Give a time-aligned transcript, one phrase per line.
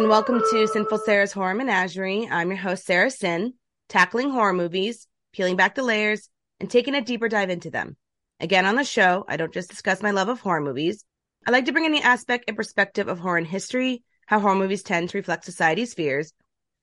[0.00, 2.26] and welcome to Sinful Sarah's Horror Menagerie.
[2.26, 3.52] I'm your host, Sarah Sin,
[3.90, 7.98] tackling horror movies, peeling back the layers, and taking a deeper dive into them.
[8.40, 11.04] Again, on the show, I don't just discuss my love of horror movies.
[11.46, 14.54] I like to bring in the aspect and perspective of horror and history, how horror
[14.54, 16.32] movies tend to reflect society's fears.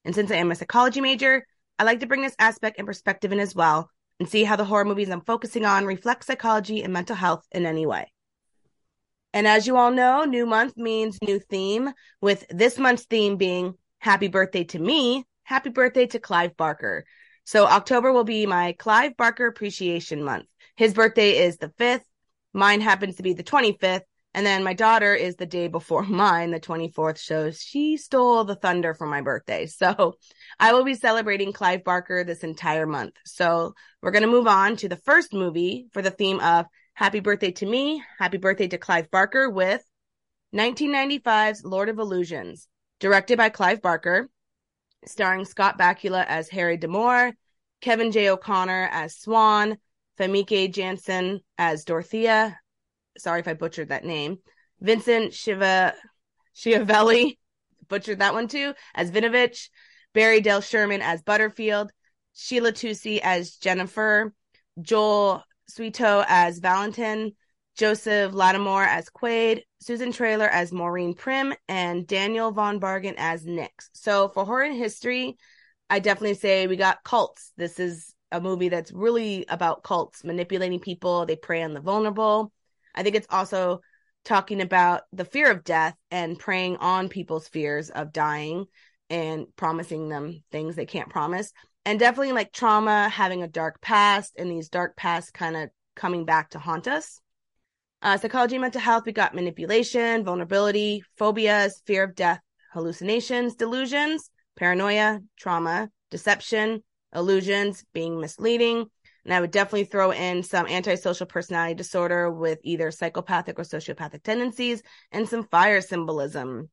[0.05, 1.43] And since I am a psychology major,
[1.79, 3.89] I like to bring this aspect and perspective in as well
[4.19, 7.65] and see how the horror movies I'm focusing on reflect psychology and mental health in
[7.65, 8.11] any way.
[9.37, 13.75] And as you all know, new month means new theme, with this month's theme being
[13.99, 17.05] Happy Birthday to Me, Happy Birthday to Clive Barker.
[17.43, 20.47] So October will be my Clive Barker Appreciation Month.
[20.75, 22.01] His birthday is the 5th.
[22.53, 24.01] Mine happens to be the 25th.
[24.33, 28.55] And then my daughter is the day before mine, the 24th, shows she stole the
[28.55, 29.67] thunder for my birthday.
[29.67, 30.15] So
[30.59, 33.13] I will be celebrating Clive Barker this entire month.
[33.23, 36.65] So we're going to move on to the first movie for the theme of
[36.97, 39.83] Happy Birthday to Me, Happy Birthday to Clive Barker with
[40.55, 42.67] 1995's Lord of Illusions,
[42.99, 44.31] directed by Clive Barker,
[45.05, 47.33] starring Scott Bakula as Harry D'Amour,
[47.81, 48.31] Kevin J.
[48.31, 49.77] O'Connor as Swan,
[50.17, 52.59] Famke Janssen as Dorothea.
[53.19, 54.39] Sorry if I butchered that name.
[54.79, 55.93] Vincent Shiva
[56.55, 57.37] Schiavelli,
[57.89, 59.69] butchered that one too, as Vinovich.
[60.15, 61.91] Barry Del Sherman as Butterfield.
[62.33, 64.33] Sheila Tousey as Jennifer.
[64.81, 67.33] Joel Swetow as Valentin.
[67.77, 73.91] Joseph Latimore as Quaid, Susan Traylor as Maureen Prim, and Daniel Von Bargen as Nix.
[73.93, 75.37] So for horror history,
[75.87, 77.53] I definitely say we got cults.
[77.55, 81.27] This is a movie that's really about cults manipulating people.
[81.27, 82.51] They prey on the vulnerable.
[82.95, 83.81] I think it's also
[84.25, 88.65] talking about the fear of death and preying on people's fears of dying
[89.11, 91.53] and promising them things they can't promise.
[91.87, 96.25] And definitely like trauma, having a dark past, and these dark past kind of coming
[96.25, 97.21] back to haunt us.
[98.01, 102.41] Uh, psychology, mental health, we got manipulation, vulnerability, phobias, fear of death,
[102.73, 106.83] hallucinations, delusions, paranoia, trauma, deception,
[107.15, 108.87] illusions, being misleading.
[109.23, 114.23] And I would definitely throw in some antisocial personality disorder with either psychopathic or sociopathic
[114.23, 114.83] tendencies
[115.13, 116.69] and some fire symbolism.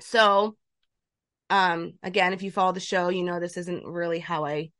[0.00, 0.56] So,
[1.50, 4.70] um, again, if you follow the show, you know this isn't really how I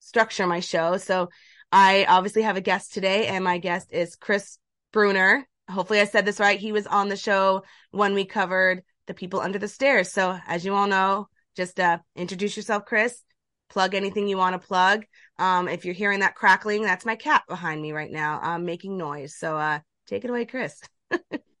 [0.00, 0.96] structure my show.
[0.96, 1.28] So
[1.70, 4.58] I obviously have a guest today, and my guest is Chris
[4.92, 5.46] Brunner.
[5.70, 6.58] Hopefully, I said this right.
[6.58, 10.12] He was on the show when we covered the people under the stairs.
[10.12, 13.22] So, as you all know, just uh, introduce yourself, Chris.
[13.70, 15.04] Plug anything you want to plug.
[15.38, 18.98] Um, if you're hearing that crackling, that's my cat behind me right now, um, making
[18.98, 19.34] noise.
[19.36, 20.78] So, uh, take it away, Chris.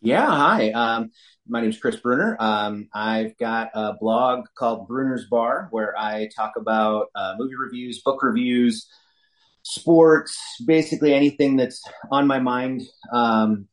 [0.00, 0.70] yeah, hi.
[0.70, 1.10] Um,
[1.48, 2.36] my name is Chris Brunner.
[2.38, 8.00] Um, I've got a blog called Brunner's Bar where I talk about uh, movie reviews,
[8.02, 8.88] book reviews,
[9.62, 12.82] sports, basically anything that's on my mind.
[13.12, 13.66] Um,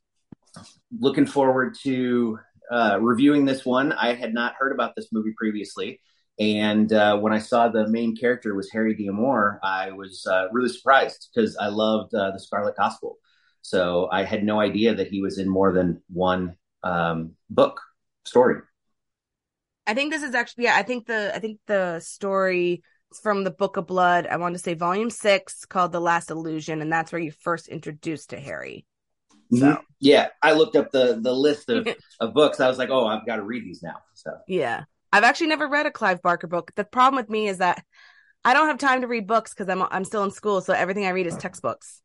[0.99, 2.39] looking forward to
[2.71, 3.91] uh, reviewing this one.
[3.91, 5.99] I had not heard about this movie previously.
[6.39, 10.69] And uh, when I saw the main character was Harry D'Amour, I was uh, really
[10.69, 13.17] surprised because I loved uh, the Scarlet Gospel.
[13.65, 17.81] So I had no idea that he was in more than one um, book
[18.23, 18.61] story.
[19.87, 20.75] I think this is actually yeah.
[20.75, 22.83] I think the I think the story
[23.23, 24.27] from the Book of Blood.
[24.27, 27.67] I want to say volume six called The Last Illusion, and that's where you first
[27.67, 28.85] introduced to Harry.
[29.51, 29.57] Mm-hmm.
[29.57, 31.87] So yeah, I looked up the the list of,
[32.19, 32.59] of books.
[32.59, 33.95] I was like, oh, I've got to read these now.
[34.13, 36.71] So yeah, I've actually never read a Clive Barker book.
[36.75, 37.83] The problem with me is that
[38.43, 41.07] I don't have time to read books because I'm I'm still in school, so everything
[41.07, 42.03] I read is textbooks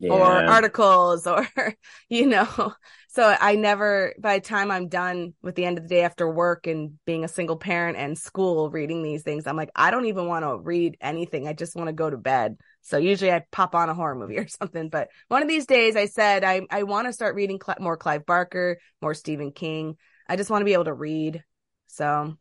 [0.00, 0.12] yeah.
[0.12, 1.46] or articles or
[2.08, 2.74] you know.
[3.12, 6.30] So i never by the time i'm done with the end of the day after
[6.30, 10.06] work and being a single parent and school reading these things i'm like i don't
[10.06, 11.48] even want to read anything.
[11.48, 12.56] I just want to go to bed.
[12.82, 14.88] So usually i pop on a horror movie or something.
[14.88, 17.96] But one of these days i said i, I want to start reading Cl- more
[17.96, 19.96] clive barker more stephen king.
[20.28, 21.42] I just want to be able to read.
[21.88, 22.36] So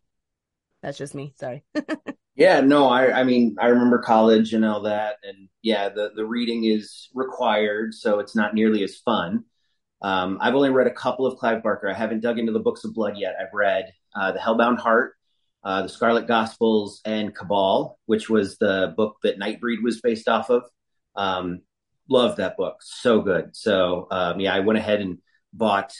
[0.81, 1.33] that's just me.
[1.39, 1.63] Sorry
[2.39, 6.25] Yeah, no, I I mean I remember college and all that, and yeah, the the
[6.25, 9.43] reading is required, so it's not nearly as fun.
[10.01, 11.89] Um, I've only read a couple of Clive Barker.
[11.89, 13.35] I haven't dug into the Books of Blood yet.
[13.37, 15.15] I've read uh, the Hellbound Heart,
[15.65, 20.49] uh, the Scarlet Gospels, and Cabal, which was the book that Nightbreed was based off
[20.49, 20.63] of.
[21.17, 21.63] Um,
[22.09, 23.53] loved that book, so good.
[23.53, 25.17] So um, yeah, I went ahead and
[25.51, 25.91] bought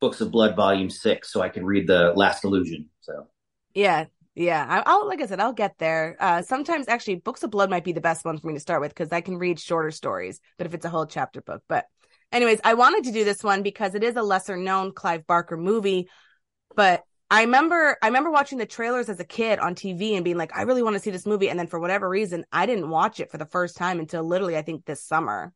[0.00, 2.90] Books of Blood Volume Six so I could read the Last Illusion.
[3.02, 3.28] So
[3.72, 4.06] yeah,
[4.36, 6.14] yeah, I, will like I said, I'll get there.
[6.20, 8.82] Uh, sometimes actually, Books of Blood might be the best one for me to start
[8.82, 10.40] with because I can read shorter stories.
[10.58, 11.86] But if it's a whole chapter book, but
[12.30, 15.56] anyways, I wanted to do this one because it is a lesser known Clive Barker
[15.56, 16.10] movie.
[16.74, 20.36] But I remember, I remember watching the trailers as a kid on TV and being
[20.36, 21.48] like, I really want to see this movie.
[21.48, 24.58] And then for whatever reason, I didn't watch it for the first time until literally
[24.58, 25.54] I think this summer.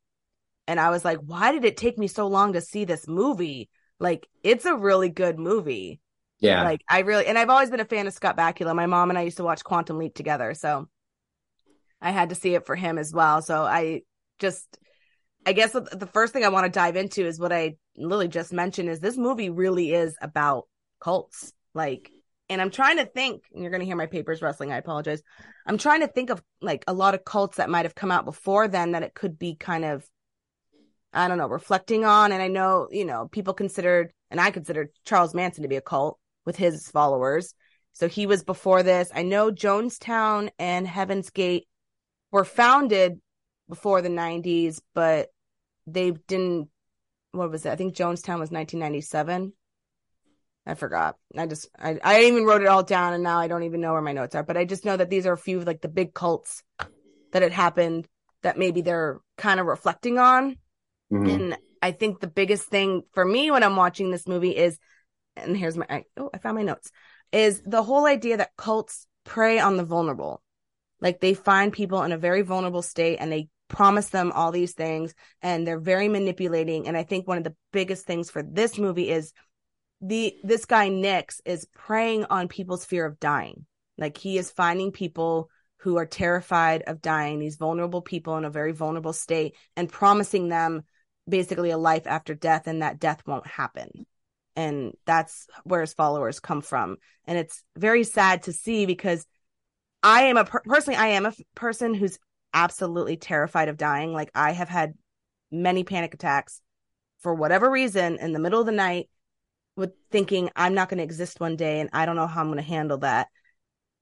[0.67, 3.69] And I was like, why did it take me so long to see this movie?
[3.99, 6.01] Like, it's a really good movie.
[6.41, 6.65] Yeah.
[6.65, 8.75] Like I really, and I've always been a fan of Scott Bakula.
[8.75, 10.55] My mom and I used to watch Quantum Leap together.
[10.55, 10.89] So
[12.01, 13.43] I had to see it for him as well.
[13.43, 14.03] So I
[14.39, 14.79] just,
[15.47, 18.53] I guess the first thing I want to dive into is what I literally just
[18.53, 20.67] mentioned is this movie really is about
[20.99, 21.53] cults.
[21.75, 22.11] Like,
[22.49, 24.73] and I'm trying to think, and you're going to hear my papers rustling.
[24.73, 25.23] I apologize.
[25.67, 28.25] I'm trying to think of like a lot of cults that might have come out
[28.25, 30.07] before then that it could be kind of,
[31.13, 32.33] I don't know, reflecting on.
[32.33, 35.83] And I know, you know, people considered, and I considered Charles Manson to be a
[35.83, 36.19] cult
[36.51, 37.55] with his followers.
[37.93, 39.09] So he was before this.
[39.15, 41.69] I know Jonestown and Heaven's Gate
[42.33, 43.21] were founded
[43.69, 45.29] before the 90s, but
[45.87, 46.69] they didn't.
[47.31, 47.71] What was it?
[47.71, 49.53] I think Jonestown was 1997.
[50.67, 51.17] I forgot.
[51.39, 53.93] I just I, I even wrote it all down and now I don't even know
[53.93, 54.43] where my notes are.
[54.43, 56.65] But I just know that these are a few of like the big cults
[57.31, 58.09] that had happened
[58.43, 60.57] that maybe they're kind of reflecting on.
[61.13, 61.27] Mm-hmm.
[61.29, 64.81] And I think the biggest thing for me when I'm watching this movie is,
[65.43, 66.91] and here's my I, oh I found my notes,
[67.33, 70.43] is the whole idea that cults prey on the vulnerable.
[71.01, 74.73] Like they find people in a very vulnerable state and they promise them all these
[74.73, 76.89] things and they're very manipulating.
[76.89, 79.33] And I think one of the biggest things for this movie is
[80.01, 83.67] the this guy Nix is preying on people's fear of dying.
[83.97, 88.51] Like he is finding people who are terrified of dying, these vulnerable people in a
[88.51, 90.83] very vulnerable state, and promising them
[91.29, 94.07] basically a life after death and that death won't happen.
[94.57, 96.97] And that's where his followers come from.
[97.27, 99.27] And it's very sad to see because
[100.03, 102.19] I am a per- personally, I am a f- person who's
[102.53, 104.13] absolutely terrified of dying.
[104.13, 104.95] Like I have had
[105.51, 106.61] many panic attacks
[107.21, 109.09] for whatever reason in the middle of the night
[109.77, 112.49] with thinking I'm not going to exist one day and I don't know how I'm
[112.49, 113.29] going to handle that.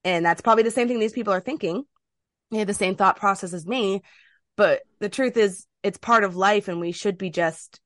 [0.04, 1.84] And that's probably the same thing these people are thinking.
[2.50, 4.02] They have the same thought process as me.
[4.56, 7.80] But the truth is, it's part of life and we should be just,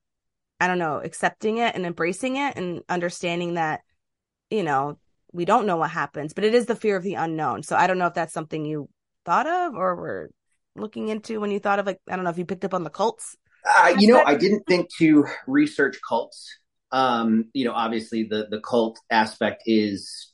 [0.63, 3.81] I don't know, accepting it and embracing it and understanding that,
[4.51, 4.99] you know,
[5.33, 7.63] we don't know what happens, but it is the fear of the unknown.
[7.63, 8.89] So I don't know if that's something you
[9.25, 10.31] thought of or were
[10.77, 12.85] looking into when you thought of like, I don't know if you picked up on
[12.85, 13.37] the cults.
[13.65, 16.49] Uh, you know, I didn't think to research cults
[16.93, 20.31] um, you know, obviously the the cult aspect is,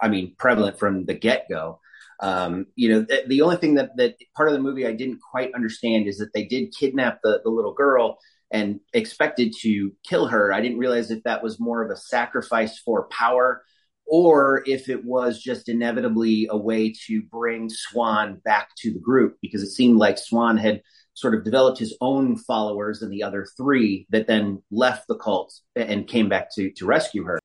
[0.00, 1.80] I mean, prevalent from the get go.
[2.20, 5.20] Um, you know, the, the, only thing that that part of the movie I didn't
[5.20, 8.18] quite understand is that they did kidnap the the little girl
[8.52, 10.52] and expected to kill her.
[10.52, 13.62] I didn't realize if that was more of a sacrifice for power
[14.06, 19.38] or if it was just inevitably a way to bring Swan back to the group
[19.40, 20.82] because it seemed like Swan had
[21.14, 25.54] sort of developed his own followers and the other three that then left the cult
[25.74, 27.38] and came back to to rescue her.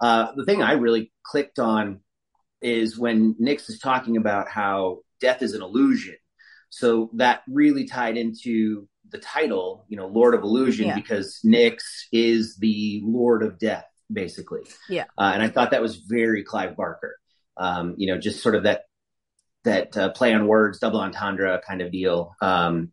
[0.00, 2.00] Uh, the thing I really clicked on
[2.60, 6.16] is when Nix is talking about how death is an illusion.
[6.70, 10.94] So that really tied into the title, you know, Lord of Illusion, yeah.
[10.94, 14.62] because Nix is the Lord of Death, basically.
[14.88, 15.04] Yeah.
[15.18, 17.18] Uh, and I thought that was very Clive Barker.
[17.56, 18.84] Um, you know, just sort of that
[19.64, 22.34] that uh, play on words, double entendre kind of deal.
[22.40, 22.92] Um,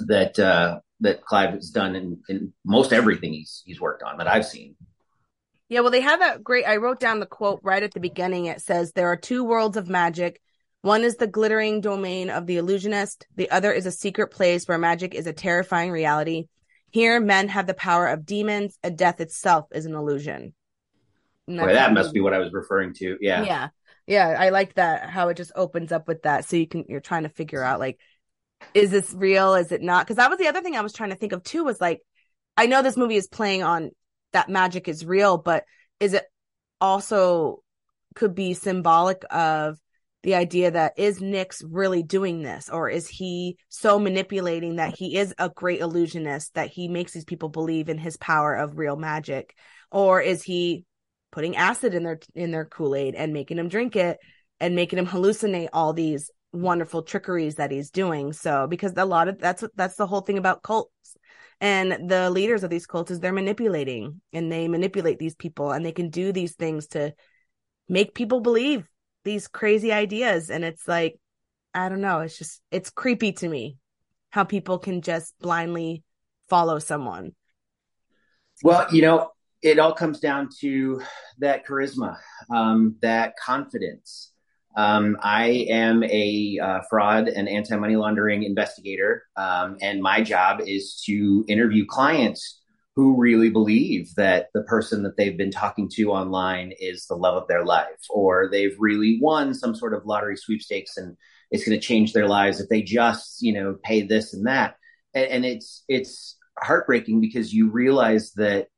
[0.00, 4.28] that uh, that Clive has done in, in most everything he's he's worked on that
[4.28, 4.76] I've seen.
[5.72, 6.66] Yeah, well, they have that great.
[6.66, 8.44] I wrote down the quote right at the beginning.
[8.44, 10.38] It says, There are two worlds of magic.
[10.82, 14.78] One is the glittering domain of the illusionist, the other is a secret place where
[14.78, 16.48] magic is a terrifying reality.
[16.90, 20.54] Here, men have the power of demons, and death itself is an illusion.
[21.46, 23.16] Boy, that must be what I was referring to.
[23.20, 23.44] Yeah.
[23.44, 23.68] Yeah.
[24.06, 24.28] Yeah.
[24.38, 26.44] I like that, how it just opens up with that.
[26.44, 27.98] So you can, you're trying to figure out, like,
[28.74, 29.54] is this real?
[29.54, 30.04] Is it not?
[30.04, 32.00] Because that was the other thing I was trying to think of too was like,
[32.56, 33.90] I know this movie is playing on
[34.32, 35.64] that magic is real, but
[35.98, 36.24] is it
[36.80, 37.62] also
[38.14, 39.78] could be symbolic of
[40.22, 45.16] the idea that is Nix really doing this or is he so manipulating that he
[45.16, 48.96] is a great illusionist that he makes these people believe in his power of real
[48.96, 49.54] magic
[49.90, 50.84] or is he
[51.32, 54.18] putting acid in their in their Kool-Aid and making them drink it
[54.60, 58.32] and making them hallucinate all these wonderful trickeries that he's doing.
[58.32, 61.16] So because a lot of that's that's the whole thing about cults.
[61.60, 65.84] And the leaders of these cults is they're manipulating and they manipulate these people and
[65.84, 67.14] they can do these things to
[67.88, 68.88] make people believe
[69.24, 70.50] these crazy ideas.
[70.50, 71.18] And it's like,
[71.74, 73.78] I don't know, it's just it's creepy to me
[74.30, 76.02] how people can just blindly
[76.48, 77.34] follow someone.
[78.62, 79.30] Well, you know,
[79.62, 81.02] it all comes down to
[81.38, 82.16] that charisma,
[82.50, 84.32] um, that confidence
[84.76, 90.60] um, I am a uh, fraud and anti money laundering investigator, um, and my job
[90.66, 92.61] is to interview clients
[92.94, 97.36] who really believe that the person that they've been talking to online is the love
[97.42, 101.16] of their life, or they've really won some sort of lottery sweepstakes and
[101.50, 104.76] it's going to change their lives if they just, you know, pay this and that.
[105.14, 108.68] And, and it's it's heartbreaking because you realize that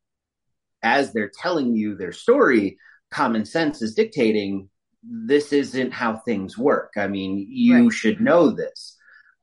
[0.83, 2.76] as they're telling you their story,
[3.11, 4.68] common sense is dictating
[5.02, 6.92] this isn't how things work.
[6.97, 7.92] I mean, you Right.
[7.92, 8.93] should know this.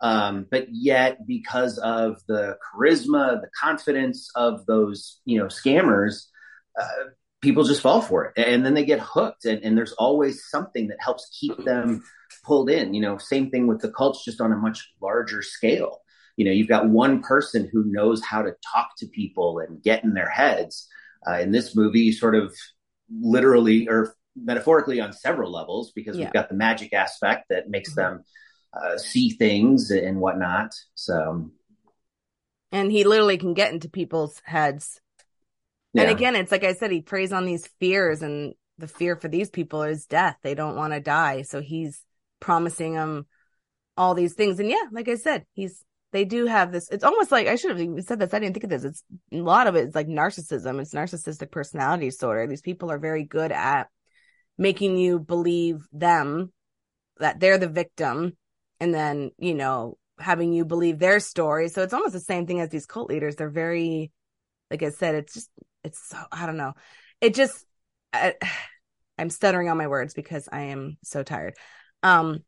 [0.01, 6.25] Um, but yet, because of the charisma, the confidence of those, you know, scammers,
[6.79, 7.10] uh,
[7.41, 9.46] people just fall for it, and then they get hooked.
[9.46, 12.03] And, and there's always something that helps keep them
[12.43, 12.93] pulled in.
[12.93, 16.00] You know, same thing with the cults, just on a much larger scale.
[16.38, 20.03] You know, you've got one person who knows how to talk to people and get
[20.03, 20.88] in their heads.
[21.27, 22.55] Uh, in this movie, sort of
[23.22, 26.25] literally or metaphorically on several levels, because Yeah.
[26.25, 28.24] we've got the magic aspect that makes them
[28.74, 30.74] uh, see things and whatnot.
[30.96, 31.51] So,
[32.72, 35.01] And he literally can get into people's heads.
[35.94, 36.04] yeah.
[36.04, 39.28] And again, it's like I said, he preys on these fears, and the fear for
[39.28, 40.38] these people is death.
[40.42, 41.42] They don't want to die.
[41.42, 42.04] So he's
[42.40, 43.28] promising them
[43.98, 44.60] all these things.
[44.60, 46.90] And yeah, like I said, he's they do have this.
[46.90, 48.34] It's almost like I should have said this.
[48.34, 48.84] I didn't think of this.
[48.84, 50.82] It's a lot of it is like narcissism.
[50.82, 52.48] It's narcissistic personality disorder.
[52.48, 53.88] These people are very good at
[54.58, 56.51] making you believe them
[57.20, 58.36] that they're the victim
[58.82, 61.70] and then, you know, having you believe their story.
[61.70, 63.36] So it's almost the same thing as these cult leaders.
[63.36, 64.12] They're very,
[64.72, 65.50] like I said, it's just,
[65.84, 66.74] it's so, I don't know.
[67.22, 67.66] It just,
[68.12, 68.34] I,
[69.18, 71.54] I'm stuttering on my words because I am so tired.
[72.02, 72.40] Um,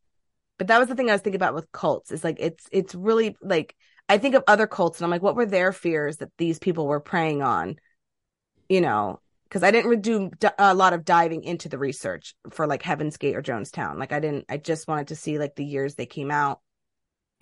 [0.57, 2.11] but that was the thing I was thinking about with cults.
[2.11, 3.75] Is like it's it's really like
[4.09, 6.87] I think of other cults and I'm like, what were their fears that these people
[6.87, 7.75] were preying on?
[8.69, 9.19] You know,
[9.53, 13.35] because I didn't do a lot of diving into the research for like Heaven's Gate
[13.35, 13.99] or Jonestown.
[13.99, 14.45] Like I didn't.
[14.49, 16.59] I just wanted to see like the years they came out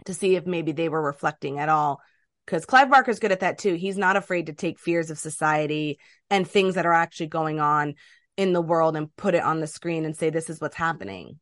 [0.04, 2.02] to see if maybe they were reflecting at all.
[2.46, 3.76] Because Clive Barker's good at that too.
[3.76, 6.00] He's not afraid to take fears of society
[6.30, 7.94] and things that are actually going on
[8.36, 11.40] in the world and put it on the screen and say this is what's happening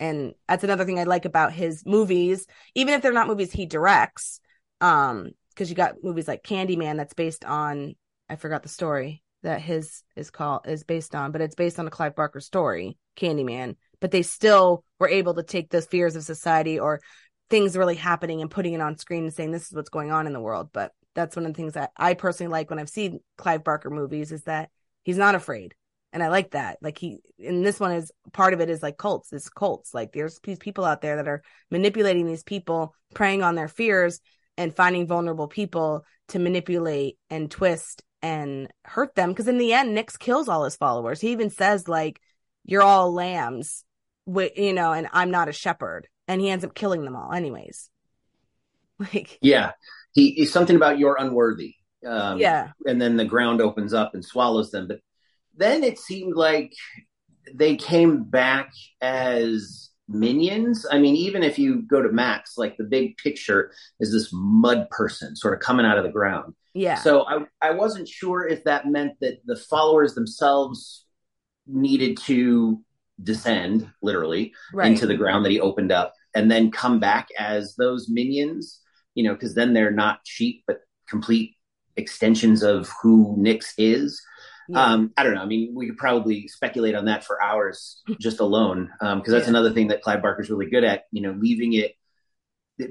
[0.00, 3.66] and that's another thing I like about his movies, even if they're not movies he
[3.66, 4.40] directs.
[4.80, 7.94] Um, because you got movies like Candyman that's based on
[8.28, 11.86] I forgot the story that his is called is based on, but it's based on
[11.86, 13.76] a Clive Barker story, Candyman.
[14.00, 17.00] But they still were able to take those fears of society or
[17.48, 20.26] things really happening and putting it on screen and saying this is what's going on
[20.26, 20.70] in the world.
[20.72, 23.90] But that's one of the things that I personally like when I've seen Clive Barker
[23.90, 24.70] movies is that
[25.02, 25.74] he's not afraid
[26.12, 26.78] and I like that.
[26.80, 29.32] Like he, and this one is part of it is like cults.
[29.32, 29.94] It's cults.
[29.94, 34.20] Like there's these people out there that are manipulating these people, preying on their fears,
[34.56, 39.30] and finding vulnerable people to manipulate and twist and hurt them.
[39.30, 41.20] Because in the end, Nix kills all his followers.
[41.20, 42.20] He even says like,
[42.64, 43.84] "You're all lambs,"
[44.26, 46.08] you know, and I'm not a shepherd.
[46.28, 47.88] And he ends up killing them all, anyways.
[49.14, 49.72] Like, yeah,
[50.12, 51.76] he is something about you're unworthy.
[52.06, 54.88] Um, yeah, and then the ground opens up and swallows them.
[54.88, 55.00] But
[55.56, 56.74] then it seemed like
[57.54, 60.84] they came back as minions.
[60.90, 64.90] I mean, even if you go to Max, like the big picture is this mud
[64.90, 66.54] person sort of coming out of the ground.
[66.74, 71.06] yeah, So I, I wasn't sure if that meant that the followers themselves
[71.66, 72.82] needed to
[73.22, 74.90] descend literally right.
[74.90, 78.80] into the ground that he opened up and then come back as those minions,
[79.14, 81.56] you know, because then they're not cheap, but complete
[81.96, 84.20] extensions of who Nix is.
[84.70, 84.84] Yeah.
[84.84, 85.42] Um, I don't know.
[85.42, 89.50] I mean, we could probably speculate on that for hours just alone, because that's Yeah.
[89.50, 91.04] another thing that Clive Barker's really good at.
[91.12, 91.94] You know, leaving it,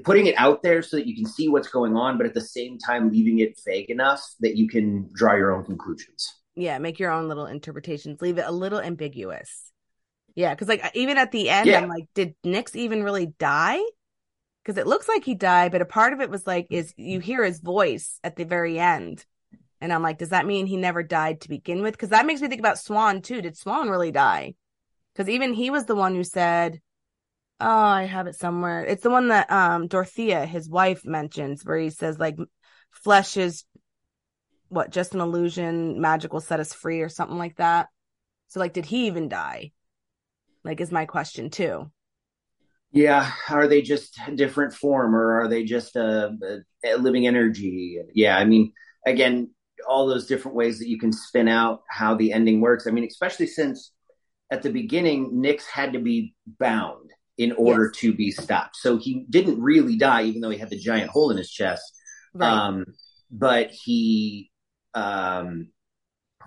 [0.04, 2.40] putting it out there so that you can see what's going on, but at the
[2.40, 6.32] same time leaving it vague enough that you can draw your own conclusions.
[6.56, 9.70] yeah make your own little interpretations leave it a little ambiguous
[10.34, 11.78] yeah because like even at the end Yeah.
[11.78, 13.80] i'm like did Nix even really die
[14.62, 17.20] because it looks like he died but a part of it was like is you
[17.20, 19.24] hear his voice at the very end
[19.80, 21.92] and i'm like does that mean he never died to begin with?
[21.94, 23.42] Because that makes me think about swan too.
[23.42, 24.54] Did swan really die?
[25.12, 26.80] Because even he was the one who said
[27.60, 28.84] oh i have it somewhere.
[28.84, 32.36] It's the one that um dorothea his wife mentions where he says like
[32.90, 33.64] flesh is
[34.68, 36.00] what just an illusion.
[36.00, 37.88] Magic will set us free or something like that.
[38.48, 39.72] So like did he even die?
[40.64, 41.90] Like is my question too.
[42.92, 46.36] Yeah, are they just a different form, or are they just a,
[46.84, 48.00] a, a living energy?
[48.14, 48.72] Yeah, I mean,
[49.06, 49.50] again,
[49.88, 52.86] all those different ways that you can spin out how the ending works.
[52.86, 53.92] I mean, especially since
[54.50, 58.00] at the beginning, Nix had to be bound in order Yes.
[58.00, 58.76] to be stopped.
[58.76, 61.82] So he didn't really die, even though he had the giant hole in his chest.
[62.34, 62.84] right Um,
[63.30, 64.50] but he,
[64.94, 65.68] um,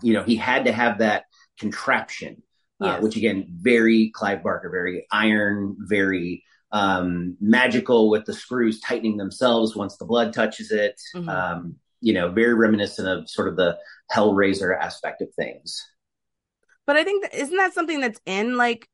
[0.02, 1.24] you know, he had to have that
[1.60, 2.44] contraption,
[2.82, 9.16] uh, which again, very Clive Barker, very iron, very um, magical with the screws tightening
[9.18, 11.00] themselves once the blood touches it.
[11.16, 11.76] Mhm.
[12.04, 13.78] You know, very reminiscent of sort of the
[14.14, 15.82] Hellraiser aspect of things.
[16.86, 18.88] but i think that isn't that something that's in like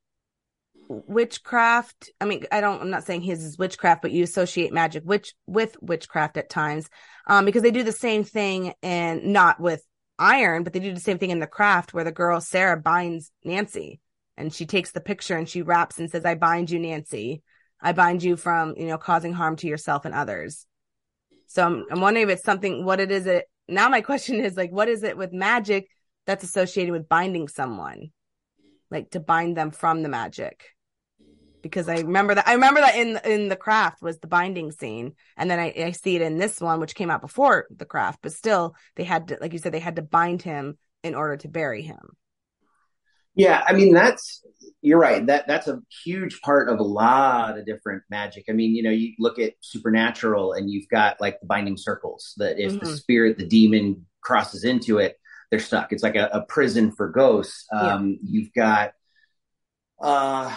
[0.87, 5.03] witchcraft i mean i don't i'm not saying his is witchcraft but you associate magic
[5.05, 6.89] witch with witchcraft at times
[7.27, 9.83] um because they do the same thing and not with
[10.19, 13.31] iron, but they do the same thing in the craft where the girl Sarah binds
[13.43, 13.99] Nancy
[14.37, 17.41] and she takes the picture and she wraps and says, I bind you, Nancy.
[17.81, 20.65] I bind you from, you know, causing harm to yourself and others.
[21.49, 24.55] So I'm, I'm wondering if it's something, what it is it now my question is
[24.55, 25.89] like, what is it with magic
[26.25, 28.11] that's associated with binding someone?
[28.91, 30.63] Like to bind them from the magic.
[31.61, 35.15] Because I remember that I remember that in in the craft was the binding scene,
[35.35, 38.19] and then I, I see it in this one, which came out before the craft,
[38.21, 41.35] but still they had to, like you said, they had to bind him in order
[41.35, 42.15] to bury him.
[43.39, 44.43] Yeah, I mean that's
[44.81, 45.25] you're right.
[45.25, 48.45] That that's a huge part of a lot of different magic.
[48.49, 52.33] I mean, you know, you look at supernatural and you've got like the binding circles
[52.37, 52.85] that if mm-hmm.
[52.85, 55.17] the spirit, the demon crosses into it,
[55.51, 55.91] they're stuck.
[55.91, 57.65] It's like a, a prison for ghosts.
[57.73, 58.29] Um, yeah.
[58.29, 58.93] You've got
[60.01, 60.55] uh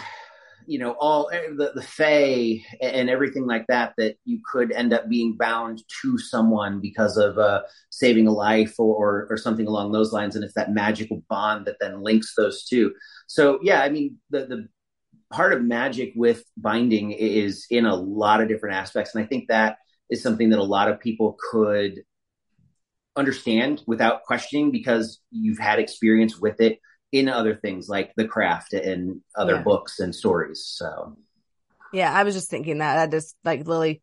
[0.67, 4.93] you know all eh, the the fae and everything like that that you could end
[4.93, 9.91] up being bound to someone because of uh, saving a life or or something along
[9.91, 12.93] those lines and it's that magical bond that then links those two.
[13.27, 14.67] So yeah i mean the the
[15.31, 19.47] part of magic with binding is in a lot of different aspects and i think
[19.47, 19.77] that
[20.09, 22.03] is something that a lot of people could
[23.15, 26.79] understand without questioning because you've had experience with it
[27.13, 29.61] in other things like the craft and other yeah.
[29.61, 30.65] books and stories.
[30.65, 31.15] So,
[31.93, 34.01] yeah, I was just thinking that that just like literally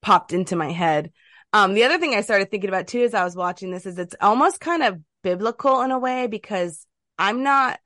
[0.00, 1.12] popped into my head.
[1.52, 3.98] Um, the other thing I started thinking about too as I was watching this is
[3.98, 6.86] it's almost kind of biblical in a way because
[7.18, 7.78] I'm not,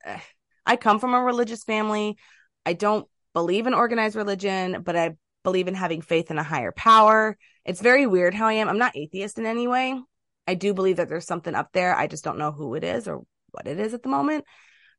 [0.65, 2.17] I come from a religious family.
[2.65, 6.71] I don't believe in organized religion, but I believe in having faith in a higher
[6.71, 7.37] power.
[7.65, 8.69] It's very weird how I am.
[8.69, 10.01] I'm not atheist in any way.
[10.47, 11.93] I do believe that there's something up there.
[11.93, 14.45] I just don't know who it is or what it is at the moment.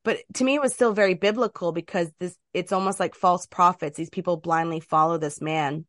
[0.04, 3.96] But to me, it was still very biblical because this, it's almost like false prophets.
[3.96, 5.86] These people blindly follow this man.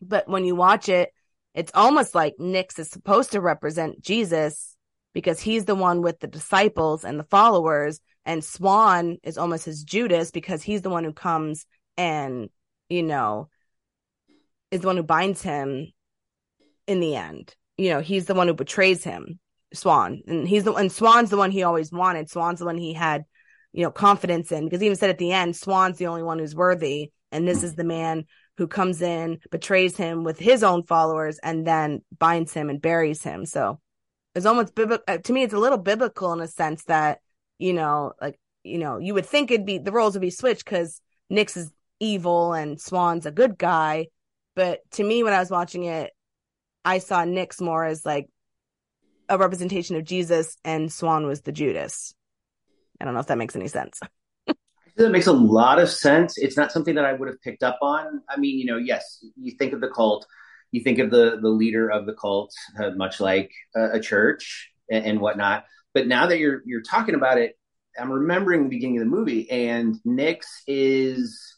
[0.00, 1.10] But when you watch it,
[1.54, 4.76] it's almost like Nix is supposed to represent Jesus
[5.12, 8.00] because he's the one with the disciples and the followers.
[8.24, 12.48] And Swan is almost his Judas because he's the one who comes and,
[12.88, 13.48] you know,
[14.70, 15.92] is the one who binds him
[16.86, 17.54] in the end.
[17.76, 19.38] You know, he's the one who betrays him.
[19.74, 22.30] Swan, and he's the and Swan's the one he always wanted.
[22.30, 23.24] Swan's the one he had,
[23.72, 26.38] you know, confidence in because he even said at the end, Swan's the only one
[26.38, 28.24] who's worthy, and this is the man
[28.58, 33.22] who comes in, betrays him with his own followers, and then binds him and buries
[33.22, 33.46] him.
[33.46, 33.80] So
[34.34, 35.42] it's almost biblical uh, to me.
[35.42, 37.20] It's a little biblical in a sense that
[37.58, 40.64] you know, like you know, you would think it'd be the roles would be switched
[40.64, 44.08] because Nix is evil and Swan's a good guy,
[44.54, 46.10] but to me, when I was watching it,
[46.84, 48.28] I saw Nix more as like
[49.32, 52.14] a representation of Jesus and Swan was the Judas.
[53.00, 53.98] I don't know if that makes any sense.
[54.96, 56.36] that makes a lot of sense.
[56.36, 58.20] It's not something that I would have picked up on.
[58.28, 60.26] I mean, you know, yes, you think of the cult,
[60.70, 64.70] you think of the the leader of the cult, uh, much like a, a church
[64.90, 65.64] and, and, whatnot.
[65.94, 67.58] But now that you're you're talking about it,
[67.98, 71.56] I'm remembering the beginning of the movie, and Nix is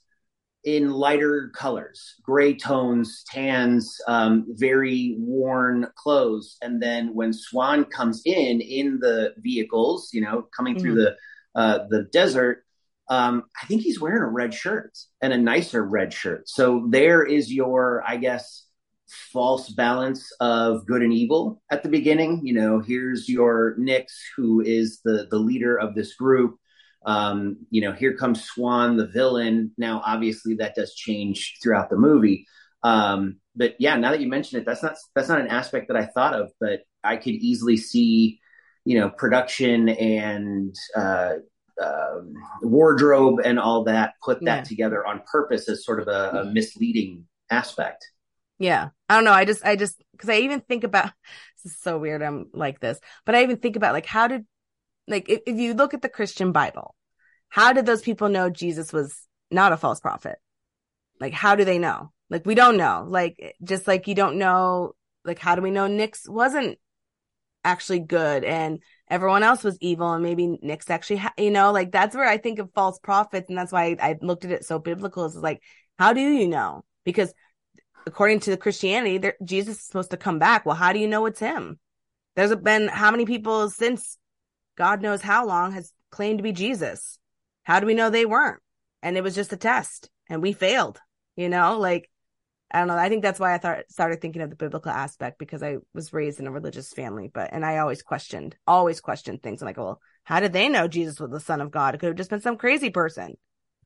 [0.65, 6.57] in lighter colors, gray tones, tans, um, very worn clothes.
[6.63, 10.83] And then when Swan comes in in the vehicles, you know, coming mm-hmm.
[10.83, 11.17] through the
[11.55, 12.65] uh, the desert,
[13.09, 16.49] um, I think he's wearing a red shirt and a nicer red shirt.
[16.49, 18.65] So there is your, I guess,
[19.07, 22.41] false balance of good and evil at the beginning.
[22.43, 26.59] You know, here's your Nix, who is the the leader of this group
[27.05, 29.73] um, you know, here comes Swan, the villain.
[29.77, 32.47] Now, obviously, that does change throughout the movie.
[32.83, 35.97] Um, but yeah, now that you mention it, that's not that's not an aspect that
[35.97, 38.41] I thought of, but I could easily see,
[38.85, 41.35] you know, production and uh,
[41.81, 42.21] uh,
[42.63, 44.63] wardrobe and all that put that yeah.
[44.63, 48.07] together on purpose as sort of a, a misleading aspect.
[48.59, 48.91] Yeah.
[49.09, 49.33] I don't know.
[49.33, 51.11] I just, I just, cause I even think about,
[51.65, 52.23] this is so weird.
[52.23, 54.45] I'm like this, but I even think about like, how did
[55.07, 56.95] like if, if you look at the Christian Bible,
[57.49, 59.15] how did those people know Jesus was
[59.51, 60.37] not a false prophet?
[61.21, 62.13] Like, how do they know?
[62.31, 63.07] Like, we don't know.
[63.09, 64.93] Like, just like you don't know,
[65.25, 66.79] like, how do we know Nix wasn't
[67.65, 71.93] actually good and everyone else was evil and maybe Nix actually, ha- you know, like
[71.93, 73.49] that's where I think of false prophets.
[73.49, 75.25] And that's why I, I looked at it so biblical.
[75.25, 75.63] Is like,
[75.99, 76.85] how do you know?
[77.05, 77.33] Because
[78.07, 80.67] according to the Christianity, Jesus is supposed to come back.
[80.67, 81.79] Well, how do you know it's him?
[82.37, 84.19] There's been how many people since
[84.77, 87.19] God knows how long has claimed to be Jesus.
[87.63, 88.61] How do we know they weren't?
[89.03, 90.99] And it was just a test and we failed,
[91.37, 92.11] you know, like,
[92.71, 92.97] I don't know.
[92.97, 96.13] I think that's why I thought, started thinking of the biblical aspect because I was
[96.13, 99.63] raised in a religious family, but, and I always questioned, always questioned things.
[99.63, 101.95] I'm like, well, how did they know Jesus was the son of God?
[101.95, 103.37] It could have just been some crazy person,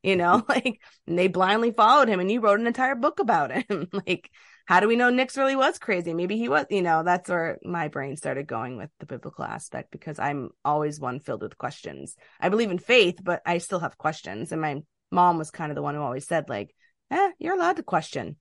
[0.01, 3.51] you know, like, and they blindly followed him and you wrote an entire book about
[3.51, 3.89] him.
[4.07, 4.31] like,
[4.69, 6.13] how do we know Nix really was crazy?
[6.13, 9.89] Maybe he was, you know, that's where my brain started going with the biblical aspect
[9.89, 12.15] because I'm always one filled with questions.
[12.39, 14.51] I believe in faith, but I still have questions.
[14.51, 16.75] And my mom was kind of the one who always said, like,
[17.09, 18.35] eh, you're allowed to question.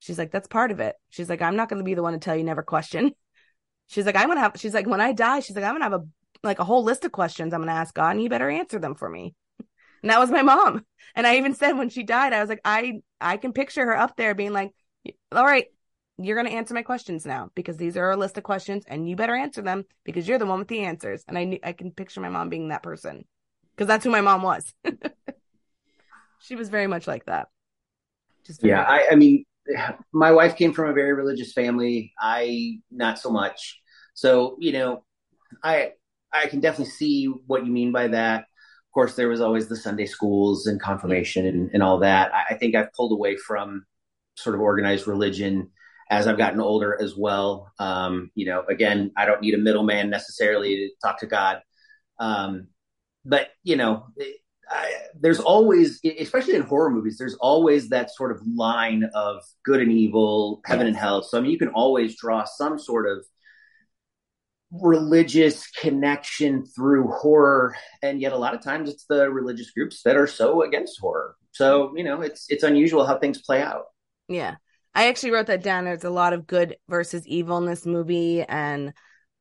[0.00, 0.96] She's like, that's part of it.
[1.10, 3.12] She's like, I'm not going to be the one to tell you never question.
[3.86, 5.80] She's like, I'm going to have, she's like, when I die, she's like, I'm going
[5.80, 6.06] to have a,
[6.42, 8.78] like a whole list of questions I'm going to ask God and you better answer
[8.80, 9.34] them for me.
[10.02, 10.84] And that was my mom.
[11.14, 13.96] And I even said when she died, I was like, I, I can picture her
[13.96, 14.72] up there being like,
[15.32, 15.66] all right,
[16.18, 19.08] you're going to answer my questions now because these are a list of questions and
[19.08, 21.24] you better answer them because you're the one with the answers.
[21.28, 23.24] And I knew, I can picture my mom being that person
[23.76, 24.74] because that's who my mom was.
[26.40, 27.48] she was very much like that.
[28.44, 28.82] Just yeah.
[28.82, 29.44] I, I mean,
[30.12, 32.12] my wife came from a very religious family.
[32.18, 33.80] I not so much.
[34.14, 35.04] So, you know,
[35.62, 35.92] I,
[36.32, 38.40] I can definitely see what you mean by that.
[38.40, 42.34] Of course, there was always the Sunday schools and confirmation and, and all that.
[42.34, 43.84] I, I think I've pulled away from
[44.42, 45.70] sort of organized religion
[46.10, 47.72] as I've gotten older as well.
[47.78, 51.60] Um, you know, again, I don't need a middleman necessarily to talk to God.
[52.18, 52.68] Um,
[53.24, 54.06] but you know,
[54.70, 59.80] I, there's always, especially in horror movies, there's always that sort of line of good
[59.80, 61.22] and evil, heaven and hell.
[61.22, 63.24] So I mean, you can always draw some sort of
[64.70, 70.16] religious connection through horror, and yet a lot of times it's the religious groups that
[70.16, 71.36] are so against horror.
[71.52, 73.84] So you know, it's it's unusual how things play out.
[74.28, 74.56] Yeah.
[74.94, 75.84] I actually wrote that down.
[75.84, 78.92] There's a lot of good versus evil in this movie and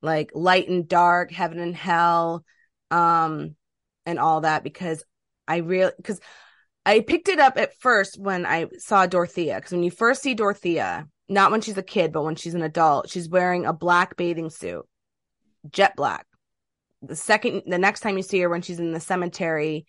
[0.02, 2.44] like light and dark, heaven and hell,
[2.92, 3.56] um,
[4.06, 5.04] and all that because
[5.48, 6.20] I really because
[6.86, 9.56] I picked it up at first when I saw Dorothea.
[9.56, 12.62] Because when you first see Dorothea, not when she's a kid, but when she's an
[12.62, 14.86] adult, she's wearing a black bathing suit,
[15.70, 16.26] jet black.
[17.02, 19.86] The second, the next time you see her when she's in the cemetery,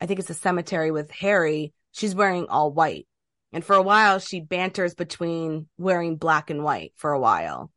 [0.00, 3.06] I think it's a cemetery with Harry, she's wearing all white.
[3.54, 7.70] And for a while, she banters between wearing black and white for a while.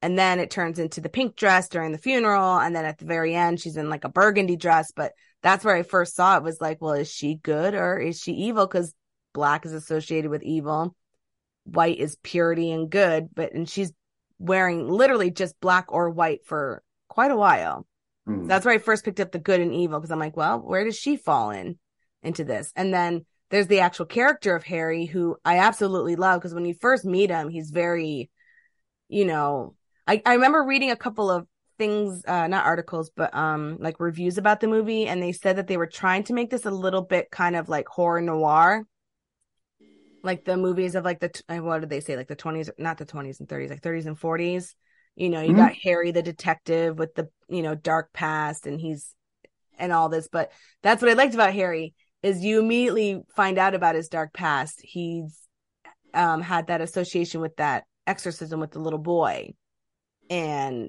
[0.00, 2.56] And then it turns into the pink dress during the funeral.
[2.56, 4.92] And then at the very end, she's in like a burgundy dress.
[4.94, 5.10] But
[5.42, 8.30] that's where I first saw it was like, well, is she good or is she
[8.30, 8.68] evil?
[8.68, 8.94] Because
[9.32, 10.94] black is associated with evil.
[11.64, 13.26] White is purity and good.
[13.34, 13.92] But, and she's
[14.38, 17.88] wearing literally just black or white for quite a while.
[18.28, 18.46] Mm.
[18.46, 20.84] That's where I first picked up the good and evil because I'm like, well, where
[20.84, 21.76] does she fall in
[22.22, 22.72] into this?
[22.76, 26.74] And then there's the actual character of Harry who I absolutely love because when you
[26.74, 28.28] first meet him, he's very,
[29.08, 29.76] you know,
[30.08, 31.46] I, I remember reading a couple of
[31.78, 35.68] things, uh, not articles, but um, like reviews about the movie, and they said that
[35.68, 38.82] they were trying to make this a little bit kind of like horror noir,
[40.24, 42.98] like the movies of like the uh, what did they say, like the twenties, not
[42.98, 44.74] the twenties and thirties, like thirties and forties.
[45.14, 45.58] You know, you mm-hmm.
[45.58, 49.14] got Harry the detective with the you know dark past, and he's
[49.78, 50.50] and all this, but
[50.82, 54.80] that's what I liked about Harry is you immediately find out about his dark past.
[54.82, 55.38] He's
[56.14, 59.52] um, had that association with that exorcism with the little boy.
[60.30, 60.88] And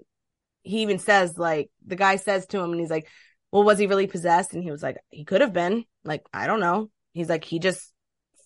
[0.63, 3.09] he even says, like, the guy says to him, and he's like,
[3.51, 4.53] well, was he really possessed?
[4.53, 5.83] And he was like, he could have been.
[6.05, 6.89] Like, I don't know.
[7.13, 7.91] He's like, he just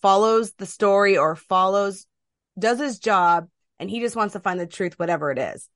[0.02, 2.08] follows the story or follows,
[2.58, 3.46] does his job,
[3.78, 5.68] and he just wants to find the truth, whatever it is.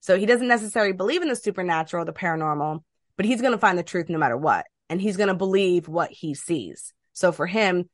[0.00, 2.80] So he doesn't necessarily believe in the supernatural, the paranormal,
[3.16, 5.88] but he's going to find the truth no matter what and he's going to believe
[5.88, 6.92] what he sees.
[7.12, 7.88] So for him,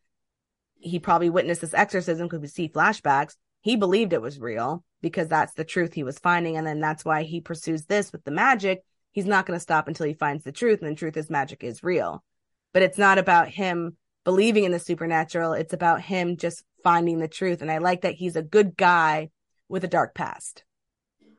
[0.78, 3.36] he probably witnessed this exorcism because we see flashbacks.
[3.60, 6.56] He believed it was real because that's the truth he was finding.
[6.56, 8.82] And then that's why he pursues this with the magic.
[9.12, 10.80] He's not going to stop until he finds the truth.
[10.80, 12.24] And the truth is magic is real.
[12.72, 15.52] But it's not about him believing in the supernatural.
[15.52, 17.60] It's about him just finding the truth.
[17.60, 19.30] And I like that he's a good guy
[19.68, 20.64] with a dark past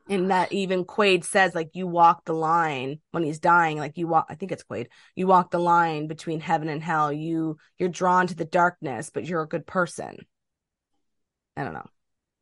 [0.08, 4.06] and that even Quaid says like you walk the line when he's dying like you
[4.06, 7.12] walk I think it's Quaid you walk the line between heaven and hell.
[7.12, 10.18] You you're drawn to the darkness but you're a good person.
[11.56, 11.86] I don't know.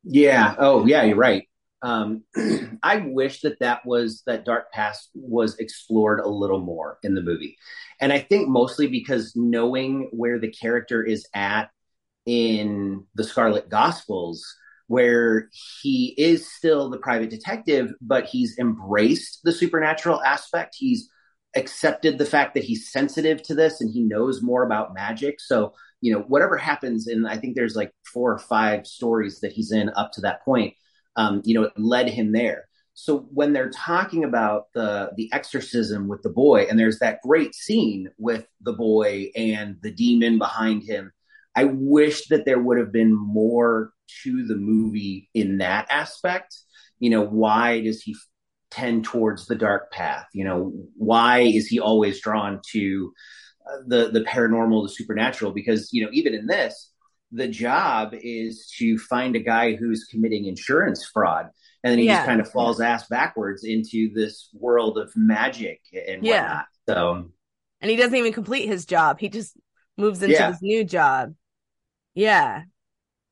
[0.05, 0.55] Yeah.
[0.59, 1.49] Oh yeah you're right.
[1.83, 2.25] Um
[2.83, 7.23] I wish that that was that dark past was explored a little more in the
[7.23, 7.57] movie.
[8.01, 11.71] And I think mostly because knowing where the character is at
[12.27, 14.57] in the Scarlet Gospels
[14.89, 15.49] where
[15.83, 20.77] he is still the private detective, but he's embraced the supernatural aspect.
[20.79, 21.09] He's
[21.57, 25.41] accepted the fact that he's sensitive to this and he knows more about magic.
[25.41, 29.53] So, you know, whatever happens, and I think there's like four or five stories that
[29.53, 30.75] he's in up to that point,
[31.17, 32.69] um, you know, it led him there.
[32.99, 37.55] So when they're talking about the the exorcism with the boy, and there's that great
[37.55, 41.13] scene with the boy and the demon behind him,
[41.55, 43.93] I wish that there would have been more
[44.25, 46.57] to the movie in that aspect.
[46.99, 48.17] You know, why does he
[48.71, 50.27] tend towards the dark path?
[50.33, 53.13] You know, why is he always drawn to
[53.69, 55.53] uh, the the paranormal, the supernatural?
[55.53, 56.93] Because you know, even in this,
[57.33, 61.49] the job is to find a guy who's committing insurance fraud.
[61.85, 62.17] And then he Yeah.
[62.17, 66.43] just kind of falls ass backwards into this world of magic and Yeah.
[66.43, 66.67] whatnot.
[66.89, 67.31] So
[67.81, 69.21] and he doesn't even complete his job.
[69.21, 69.57] He just
[69.97, 70.51] moves into Yeah.
[70.51, 71.35] this new job.
[72.15, 72.63] Yeah.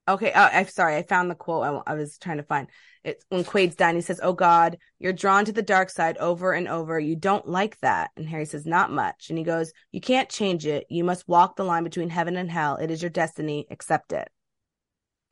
[0.07, 0.33] Okay.
[0.35, 0.97] Oh, I'm sorry.
[0.97, 2.69] I found the quote I, I was trying to find.
[3.05, 3.97] It's when Quaid's dying.
[3.97, 6.99] He says, "Oh God, you're drawn to the dark side over and over.
[6.99, 10.67] You don't like that." And Harry says, "Not much." And he goes, "You can't change
[10.67, 10.87] it.
[10.91, 12.77] You must walk the line between heaven and hell.
[12.77, 13.67] It is your destiny.
[13.71, 14.29] Accept it."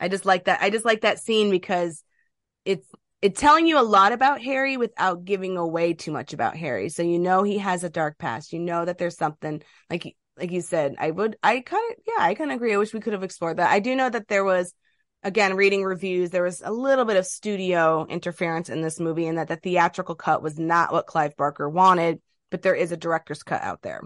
[0.00, 0.60] I just like that.
[0.62, 2.02] I just like that scene because
[2.64, 2.86] it's
[3.20, 6.88] it's telling you a lot about Harry without giving away too much about Harry.
[6.88, 8.52] So you know he has a dark past.
[8.52, 10.94] You know that there's something like like you said.
[10.98, 12.74] I would I kind of yeah I kind of agree.
[12.74, 13.70] I wish we could have explored that.
[13.70, 14.74] I do know that there was
[15.22, 16.30] again reading reviews.
[16.30, 20.14] There was a little bit of studio interference in this movie, and that the theatrical
[20.14, 22.20] cut was not what Clive Barker wanted.
[22.50, 24.02] But there is a director's cut out there,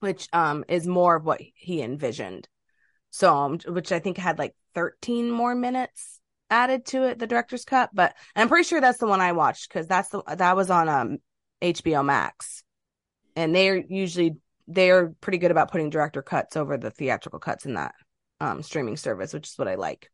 [0.00, 2.48] which um is more of what he envisioned.
[3.10, 7.64] So um, which I think had like 13 more minutes added to it the director's
[7.64, 10.68] cut but i'm pretty sure that's the one i watched because that's the that was
[10.68, 11.18] on um
[11.62, 12.64] hbo max
[13.36, 14.36] and they're usually
[14.70, 17.94] they're pretty good about putting director cuts over the theatrical cuts in that
[18.40, 20.10] um streaming service which is what i like.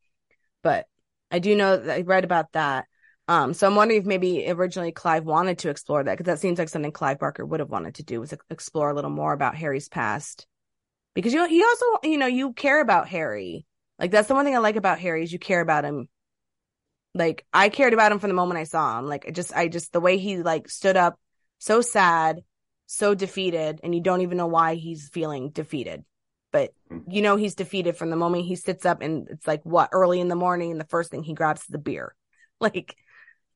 [0.62, 0.87] But
[1.31, 2.87] i do know that i read about that.
[3.29, 6.59] Um so i'm wondering if maybe originally clive wanted to explore that because that seems
[6.59, 9.57] like something clive barker would have wanted to do was explore a little more about
[9.57, 10.47] harry's past.
[11.14, 13.66] Because you he also you know you care about harry.
[13.99, 16.09] Like that's the one thing i like about harry is you care about him.
[17.14, 19.07] Like I cared about him from the moment I saw him.
[19.07, 21.19] Like I just I just the way he like stood up
[21.59, 22.42] so sad,
[22.87, 26.05] so defeated, and you don't even know why he's feeling defeated.
[26.53, 27.01] But hmm.
[27.09, 30.20] you know he's defeated from the moment he sits up and it's like what early
[30.20, 32.14] in the morning and the first thing he grabs is the beer.
[32.59, 32.96] Like,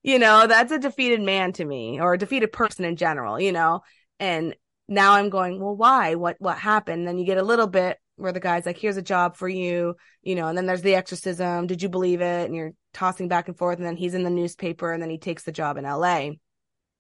[0.03, 3.51] you know, that's a defeated man to me, or a defeated person in general, you
[3.51, 3.81] know?
[4.19, 4.55] And
[4.89, 6.17] now I'm going, well, why?
[6.17, 7.09] What what happened?
[7.09, 9.97] Then you get a little bit where the guy's like, here's a job for you,
[10.23, 11.67] you know, and then there's the exorcism.
[11.67, 12.45] Did you believe it?
[12.45, 13.79] And you're tossing back and forth.
[13.79, 16.33] And then he's in the newspaper and then he takes the job in LA.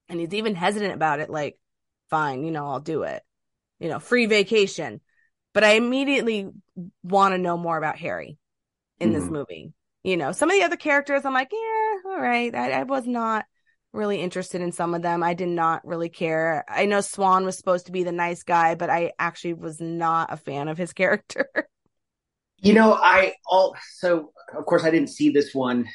[0.08, 1.59] And he's even hesitant about it, like,
[2.10, 3.22] fine, you know, I'll do it.
[3.80, 5.00] You know, free vacation.
[5.54, 6.50] But I immediately
[7.02, 8.38] want to know more about Harry
[9.00, 9.30] in this Mhm.
[9.30, 9.72] movie.
[10.04, 12.54] You know, some of the other characters, I'm like, yeah, all right.
[12.54, 13.46] I, I was not
[13.92, 15.22] really interested in some of them.
[15.22, 16.64] I did not really care.
[16.68, 20.32] I know Swan was supposed to be the nice guy, but I actually was not
[20.32, 21.48] a fan of his character.
[22.58, 25.86] You know, I all so of course I didn't see this one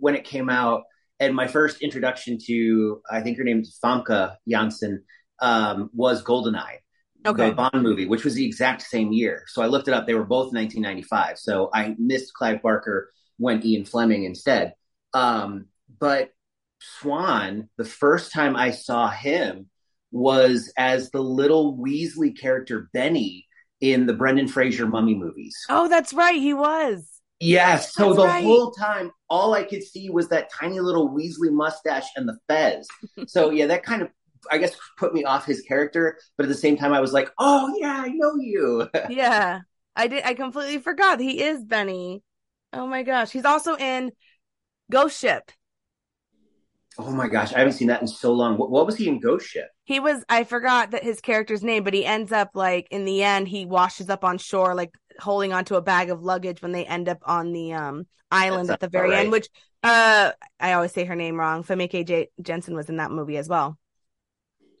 [0.00, 0.82] when it came out,
[1.18, 5.04] and my first introduction to I think her name's Famke Janssen
[5.42, 6.78] um, was Goldeneye,
[7.26, 7.50] Okay.
[7.50, 9.44] the Bond movie, which was the exact same year.
[9.48, 11.38] So I looked it up; they were both 1995.
[11.38, 14.74] So I missed Clive Barker, went Ian Fleming instead.
[15.12, 15.66] Um,
[16.00, 16.30] but
[16.80, 19.68] Swan, the first time I saw him
[20.10, 23.46] was as the little Weasley character Benny
[23.80, 25.56] in the Brendan Fraser Mummy movies.
[25.68, 26.40] oh, that's right.
[26.40, 27.08] He was.
[27.40, 27.92] Yes.
[27.94, 28.44] So That's the right.
[28.44, 32.86] whole time, all I could see was that tiny little Weasley mustache and the fez.
[33.26, 34.08] so yeah, that kind of,
[34.50, 36.18] I guess, put me off his character.
[36.36, 38.88] But at the same time, I was like, oh yeah, I know you.
[39.06, 39.60] Yeah.
[39.94, 40.24] I did.
[40.24, 41.20] I completely forgot.
[41.20, 42.22] He is Benny.
[42.72, 43.30] Oh my gosh.
[43.30, 44.12] He's also in
[44.90, 45.50] Ghost Ship.
[46.98, 48.56] oh my gosh, I haven't seen that in so long.
[48.56, 49.68] What, what was he in Ghost Ship?
[49.84, 53.22] He was, I forgot that his character's name, but he ends up like in the
[53.22, 56.86] end, he washes up on shore, like holding onto a bag of luggage when they
[56.86, 59.48] end up on the um island at the very about end, which
[59.82, 61.64] uh I always say her name wrong.
[61.64, 63.76] Famke J- Jensen was in that movie as well.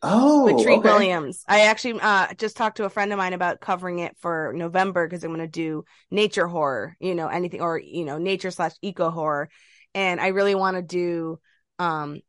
[0.02, 0.82] Oh, with Treat okay.
[0.82, 1.44] Williams.
[1.48, 5.06] I actually uh just talked to a friend of mine about covering it for November
[5.06, 8.72] because I'm going to do nature horror, you know, anything or you know nature slash
[8.82, 9.48] eco horror,
[9.94, 11.38] and I really want to do
[11.78, 12.20] um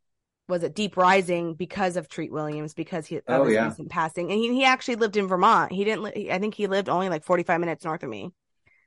[0.49, 3.75] was it Deep Rising because of Treat Williams because he Oh, yeah.
[3.75, 5.71] recent passing, and he he actually lived in Vermont.
[5.71, 6.03] He didn't.
[6.03, 8.31] Li- I think he lived only like 45 minutes north of me.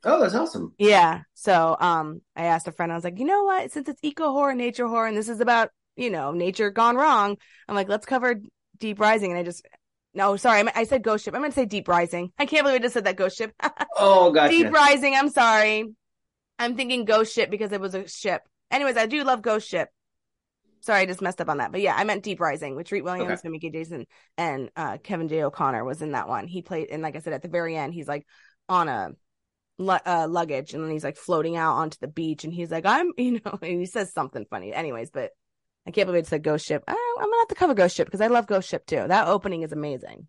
[0.05, 0.75] Oh, that's awesome.
[0.79, 1.23] Yeah.
[1.35, 3.71] So um I asked a friend, I was like, you know what?
[3.73, 7.37] Since it's eco horror, nature horror, and this is about, you know, nature gone wrong,
[7.69, 8.41] I'm like, let's cover
[8.79, 9.31] Deep Rising.
[9.31, 9.67] And I just
[10.15, 11.35] no, sorry, I, I said Ghost Ship.
[11.35, 12.33] I meant to say Deep Rising.
[12.39, 13.53] I can't believe I just said that Ghost Ship.
[13.99, 14.51] Oh, gotcha.
[14.51, 15.85] Deep Rising, I'm sorry.
[16.59, 18.43] I'm thinking Ghost Ship because it was a ship.
[18.71, 19.89] Anyways, I do love Ghost Ship.
[20.81, 21.73] Sorry, I just messed up on that.
[21.73, 23.49] But yeah, I meant Deep Rising with Treat Williams, Okay.
[23.49, 25.45] Mimiki Jason, and uh, Kevin J.
[25.45, 26.47] O'Connor was in that one.
[26.47, 28.27] He played, and like I said, at the very end, he's like
[28.69, 29.13] on a
[29.79, 33.13] uh, luggage and then he's like floating out onto the beach and he's like, I'm,
[33.19, 34.73] you know, and he says something funny.
[34.73, 35.31] Anyways, but
[35.87, 36.83] I can't believe it's said Ghost Ship.
[36.87, 39.05] I'm gonna have to cover Ghost Ship because I love Ghost Ship too.
[39.07, 40.27] That opening is amazing.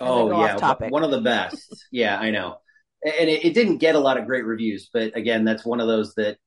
[0.00, 1.68] Oh yeah, one of the best.
[1.92, 2.56] yeah, I know.
[3.04, 5.88] And it, it didn't get a lot of great reviews, but again, that's one of
[5.88, 6.38] those that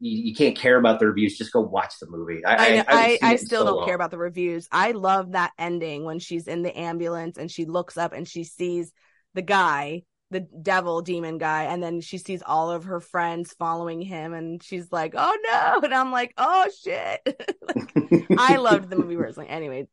[0.00, 1.38] you, you can't care about the reviews.
[1.38, 2.44] Just go watch the movie.
[2.44, 3.86] I I I, I still so don't long.
[3.86, 4.66] care about the reviews.
[4.72, 8.42] I love that ending when she's in the ambulance and she looks up and she
[8.42, 8.92] sees
[9.34, 14.00] the guy the devil demon guy and then she sees all of her friends following
[14.00, 17.20] him and she's like oh no and i'm like oh shit.
[17.62, 19.48] Like, i loved the movie personally.
[19.48, 19.88] Anyway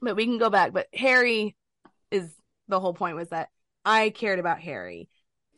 [0.00, 1.56] but we can go back but harry
[2.10, 2.34] is
[2.68, 3.48] the whole point was that
[3.84, 5.08] i cared about harry.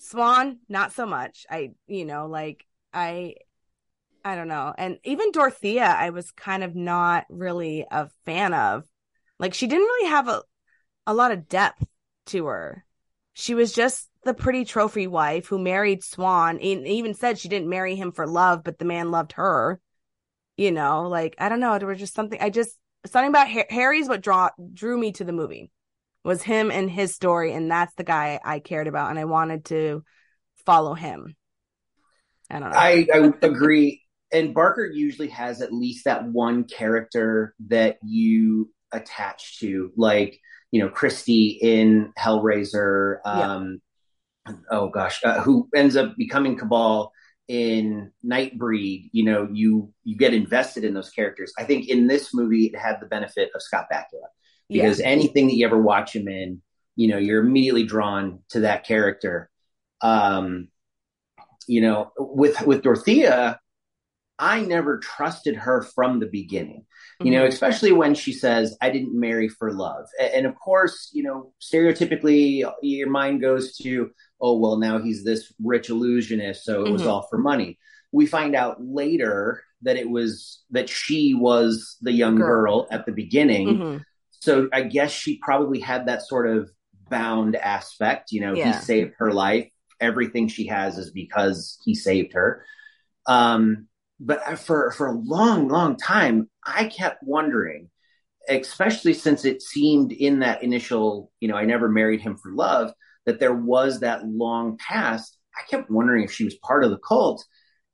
[0.01, 1.47] Swann not so much.
[1.51, 3.35] I you know like i
[4.25, 4.75] i don't know.
[4.77, 8.85] And even dorothea i was kind of not really a fan of.
[9.39, 10.43] Like she didn't really have a
[11.07, 11.85] a lot of depth
[12.27, 12.85] to her
[13.39, 17.69] she was just the pretty trophy wife who married Swann and even said she didn't
[17.69, 19.81] marry him for love, but the man loved her.
[20.57, 24.09] You know, like I don't know, there was just something I just something about Harry's
[24.09, 25.71] what draw drew me to the movie
[26.25, 29.67] was him and his story, and that's the guy I cared about, and I wanted
[29.67, 30.03] to
[30.67, 31.37] follow him.
[32.51, 32.77] I don't know.
[32.77, 34.03] I, I agree.
[34.33, 40.41] And Barker usually has at least that one character that you attach to, like
[40.71, 43.19] you know Christy in Hellraiser.
[43.25, 43.81] Um,
[44.47, 44.55] yeah.
[44.71, 47.13] Oh gosh, uh, who ends up becoming Cabal
[47.49, 49.11] in Nightbreed?
[49.13, 51.53] You know, you you get invested in those characters.
[51.59, 54.29] I think in this movie it had the benefit of Scott Bakula
[54.69, 55.07] because yeah.
[55.07, 56.63] anything that you ever watch him in,
[56.97, 59.51] you know, you're immediately drawn to that character.
[60.01, 60.69] Um,
[61.67, 63.61] you know, with with Dorothea,
[64.39, 66.87] I never trusted her from the beginning,
[67.21, 67.35] you mm-hmm.
[67.35, 70.07] know, especially when she says, I didn't marry for love.
[70.21, 75.53] And of course, you know, stereotypically, your mind goes to, oh, well, now he's this
[75.63, 76.93] rich illusionist, so it mm-hmm.
[76.93, 77.79] was all for money.
[78.13, 83.07] We find out later that it was that she was the young girl, girl at
[83.07, 83.69] the beginning.
[83.69, 83.99] Mm-hmm.
[84.41, 86.71] So I guess she probably had that sort of
[87.11, 88.73] bound aspect, you know, yeah.
[88.73, 89.69] he saved her life.
[90.01, 92.65] Everything she has is because he saved her.
[93.27, 93.89] Um,
[94.21, 97.91] but for for a long, long time, I kept wondering,
[98.49, 102.93] especially since it seemed in that initial, you know, I never married him for love,
[103.27, 105.37] that there was that long past.
[105.57, 107.45] I kept wondering if she was part of the cult,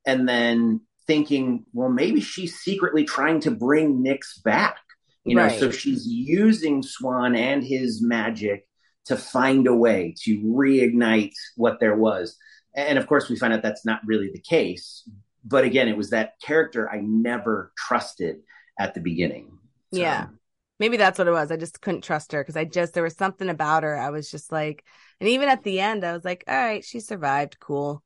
[0.07, 4.79] and then thinking, well, maybe she's secretly trying to bring Nix back.
[5.25, 5.59] You know, right.
[5.59, 8.67] so she's using Swann and his magic
[9.07, 12.37] to find a way to reignite what there was.
[12.75, 15.09] And of course, we find out that's not really the case
[15.44, 18.38] but again, it was that character I never trusted
[18.78, 19.59] at the beginning.
[19.92, 20.00] So.
[20.00, 20.26] Yeah.
[20.80, 21.52] Maybe that's what it was.
[21.52, 23.96] I just couldn't trust her because I just, there was something about her.
[23.96, 24.85] I was just like,
[25.20, 27.61] and even at the end, I was like, all right, she survived.
[27.61, 28.02] Cool.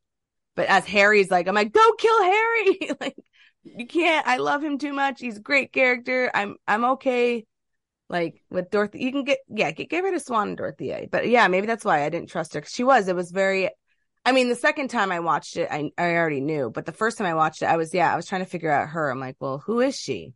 [0.54, 2.90] But as Harry's like, I'm like, don't kill Harry.
[3.00, 3.16] like,
[3.62, 4.26] you can't.
[4.26, 5.20] I love him too much.
[5.20, 6.30] He's a great character.
[6.34, 7.46] I'm, I'm okay.
[8.10, 11.06] Like with Dorothy, you can get, yeah, get, get rid of Swann and Dorothea.
[11.10, 13.70] But yeah, maybe that's why I didn't trust her because she was, it was very
[14.28, 17.16] I mean, the second time I watched it, I I already knew, but the first
[17.16, 19.10] time I watched it, I was yeah, I was trying to figure out her.
[19.10, 20.34] I'm like, well, who is she?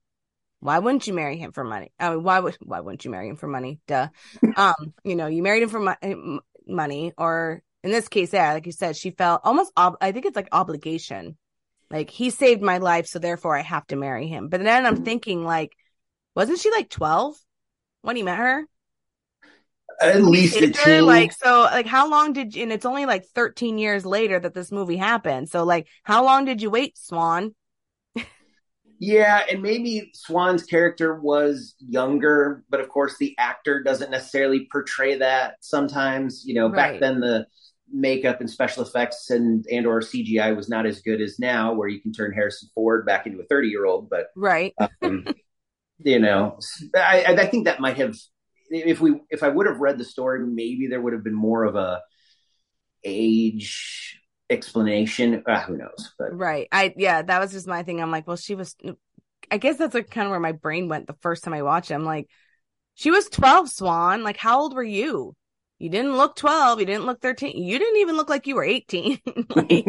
[0.61, 1.93] Why wouldn't you marry him for money?
[2.01, 3.81] I mean, why would why wouldn't you marry him for money?
[3.87, 4.09] Duh.
[4.57, 8.65] um, you know, you married him for mo- money, or in this case, yeah, like
[8.65, 9.71] you said, she felt almost.
[9.77, 11.37] Ob- I think it's like obligation.
[11.91, 14.49] Like he saved my life, so therefore I have to marry him.
[14.49, 15.77] But then I'm thinking, like,
[16.35, 17.35] wasn't she like 12
[18.01, 18.65] when he met her?
[20.01, 21.07] At least a teen.
[21.07, 22.63] Like so, like how long did you?
[22.63, 25.49] And it's only like 13 years later that this movie happened.
[25.49, 27.55] So like, how long did you wait, Swann?
[28.99, 35.19] yeah, and maybe Swann's character was younger, but of course the actor doesn't necessarily portray
[35.19, 35.57] that.
[35.61, 36.93] Sometimes, you know, right.
[36.93, 37.47] back then the
[37.93, 41.89] makeup and special effects and and or CGI was not as good as now, where
[41.89, 44.09] you can turn Harrison Ford back into a 30 year old.
[44.09, 44.75] But right.
[45.03, 45.27] um,
[45.99, 46.59] you know,
[46.95, 48.17] I, I think that might have
[48.73, 51.65] if we if I would have read the story, maybe there would have been more
[51.65, 52.01] of a
[53.05, 55.43] age explanation.
[55.47, 56.15] Uh, who knows?
[56.19, 58.01] But right, I yeah, that was just my thing.
[58.01, 58.77] I'm like, well, she was.
[59.51, 61.91] I guess that's like kind of where my brain went the first time I watched
[61.91, 61.95] it.
[61.95, 62.29] I'm like,
[62.95, 64.23] she was 12, Swann.
[64.23, 65.35] Like, how old were you?
[65.79, 66.81] You didn't look 12.
[66.81, 67.63] You didn't look 13.
[67.63, 69.19] You didn't even look like you were 18.
[69.57, 69.85] like,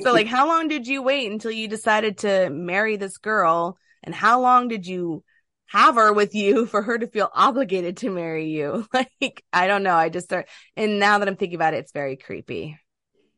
[0.00, 3.76] so, like, how long did you wait until you decided to marry this girl?
[4.02, 5.22] And how long did you
[5.70, 8.86] have her with you for her to feel obligated to marry you.
[8.94, 9.94] Like, I don't know.
[9.94, 12.78] I just start, and now that I'm thinking about it, it's very creepy.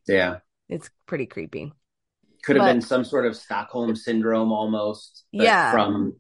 [0.09, 0.39] Yeah.
[0.69, 1.73] It's pretty creepy.
[2.45, 5.25] Could have but, been some sort of Stockholm syndrome almost.
[5.31, 5.71] Yeah.
[5.73, 6.15] From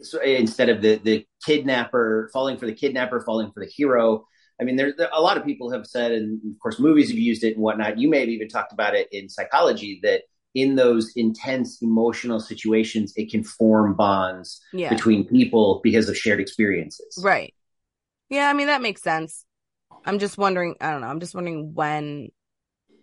[0.00, 4.26] so instead of the, the kidnapper falling for the kidnapper, falling for the hero.
[4.60, 7.18] I mean, there's there, a lot of people have said, and of course, movies have
[7.18, 7.98] used it and whatnot.
[7.98, 10.22] You may have even talked about it in psychology that
[10.54, 14.90] in those intense emotional situations, it can form bonds yeah.
[14.90, 17.18] between people because of shared experiences.
[17.22, 17.54] Right.
[18.28, 19.44] Yeah, I mean that makes sense.
[20.04, 22.28] I'm just wondering, I don't know, I'm just wondering when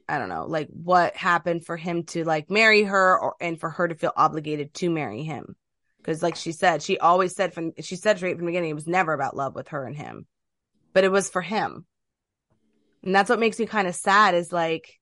[0.08, 3.70] I don't know, like what happened for him to like marry her or and for
[3.70, 5.56] her to feel obligated to marry him.
[6.04, 8.76] Cuz like she said, she always said from she said straight from the beginning it
[8.76, 10.28] was never about love with her and him.
[10.94, 11.86] But it was for him.
[13.04, 14.99] And that's what makes me kind of sad is like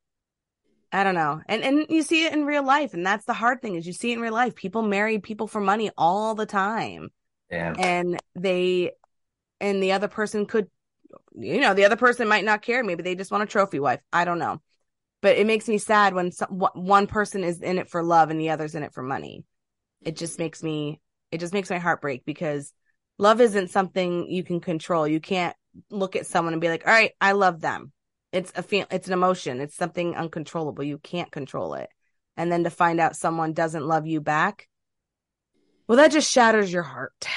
[0.91, 1.41] I don't know.
[1.47, 3.93] And and you see it in real life and that's the hard thing is you
[3.93, 4.55] see it in real life.
[4.55, 7.09] People marry people for money all the time.
[7.51, 7.73] Yeah.
[7.77, 8.91] And they
[9.59, 10.67] and the other person could
[11.35, 12.83] you know, the other person might not care.
[12.83, 14.01] Maybe they just want a trophy wife.
[14.11, 14.61] I don't know.
[15.21, 18.39] But it makes me sad when some, one person is in it for love and
[18.39, 19.43] the other's in it for money.
[20.01, 22.71] It just makes me it just makes my heart break because
[23.17, 25.07] love isn't something you can control.
[25.07, 25.55] You can't
[25.89, 27.91] look at someone and be like, "All right, I love them."
[28.37, 29.59] It's a feel, it's an emotion.
[29.59, 30.83] It's something uncontrollable.
[30.83, 31.89] You can't control it.
[32.35, 34.67] And then to find out someone doesn't love you back,
[35.87, 37.13] well, that just shatters your heart.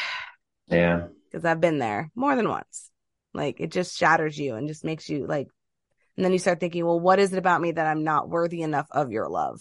[0.69, 1.09] Yeah.
[1.25, 2.93] Because I've been there more than once.
[3.35, 5.49] Like it just shatters you and just makes you like,
[6.17, 8.63] and then you start thinking, well, what is it about me that I'm not worthy
[8.63, 9.61] enough of your love?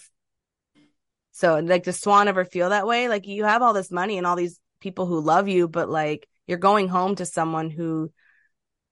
[1.32, 3.08] So, like, does Swann ever feel that way?
[3.10, 6.28] Like, you have all this money and all these people who love you, but like,
[6.46, 8.12] you're going home to someone who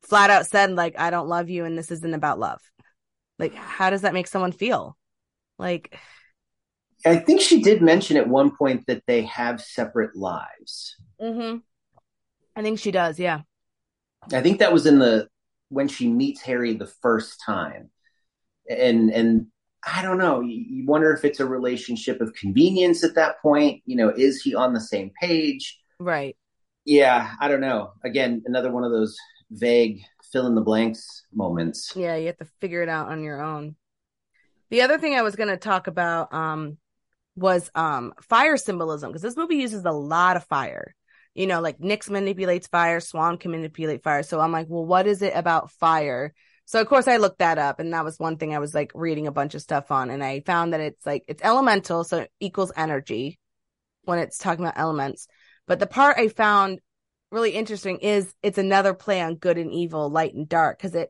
[0.04, 2.62] flat out said like I don't love you and this isn't about love.
[3.40, 4.98] Like how does that make someone feel?
[5.58, 5.98] Like
[7.06, 10.96] I think she did mention at one point that they have separate lives.
[11.22, 11.62] Mhm.
[12.56, 13.42] I think she does, yeah.
[14.34, 15.28] I think that was in the
[15.70, 17.92] when she meets Harry the first time.
[18.70, 19.48] And and
[19.86, 23.84] I don't know, you, you wonder if it's a relationship of convenience at that point,
[23.86, 25.80] you know, is he on the same page?
[26.00, 26.36] Right.
[26.84, 27.92] Yeah, I don't know.
[28.04, 29.16] Again, another one of those
[29.50, 31.94] vague fill in the blanks moments.
[31.96, 33.76] Yeah, you have to figure it out on your own.
[34.70, 36.78] The other thing I was going to talk about um
[37.36, 40.96] was um fire symbolism because this movie uses a lot of fire.
[41.34, 44.24] You know, like Nix manipulates fire, Swann can manipulate fire.
[44.24, 46.34] So I'm like, well, what is it about fire?
[46.66, 48.92] So of course I looked that up and that was one thing I was like
[48.94, 52.20] reading a bunch of stuff on and I found that it's like it's elemental, so
[52.20, 53.40] it equals energy
[54.04, 55.28] when it's talking about elements.
[55.68, 56.80] But the part I found
[57.32, 61.10] really interesting is it's another play on good and evil, light and dark, because it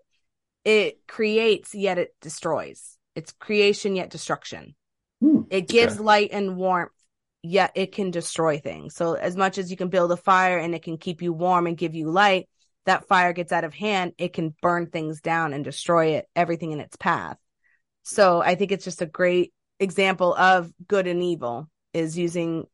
[0.66, 2.98] it creates yet it destroys.
[3.16, 4.76] It's creation yet destruction.
[5.22, 6.04] Hmm, it gives okay.
[6.04, 6.92] light and warmth,
[7.42, 8.96] yet it can destroy things.
[8.96, 11.68] So as much as you can build a fire and it can keep you warm
[11.68, 12.50] and give you light,
[12.86, 16.72] that fire gets out of hand, it can burn things down and destroy it, everything
[16.72, 17.38] in its path.
[18.04, 22.66] So I think it's just a great example of good and evil is using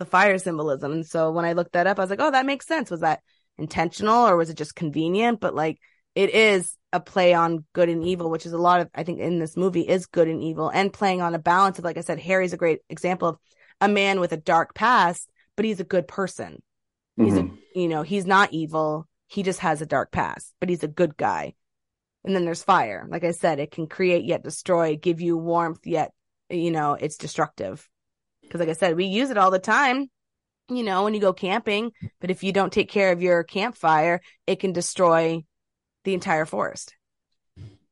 [0.00, 0.92] the fire symbolism.
[0.92, 2.90] And so when I looked that up, I was like, oh, that makes sense.
[2.90, 3.20] Was that
[3.58, 5.38] intentional or was it just convenient?
[5.38, 5.78] But like
[6.14, 9.20] it is a play on good and evil, which is a lot of, I think,
[9.20, 12.00] in this movie is good and evil and playing on a balance of, like I
[12.00, 13.38] said, Harry's a great example of
[13.80, 16.62] a man with a dark past, but he's a good person.
[17.16, 17.54] He's mm-hmm.
[17.54, 19.06] a, you know, he's not evil.
[19.28, 21.54] He just has a dark past, but he's a good guy.
[22.24, 23.06] And then there's fire.
[23.08, 26.12] Like I said, it can create yet destroy, give you warmth yet,
[26.48, 27.86] you know, it's destructive.
[28.50, 30.10] Because, like I said, we use it all the time,
[30.68, 31.92] you know, when you go camping.
[32.20, 35.44] But if you don't take care of your campfire, it can destroy
[36.02, 36.96] the entire forest.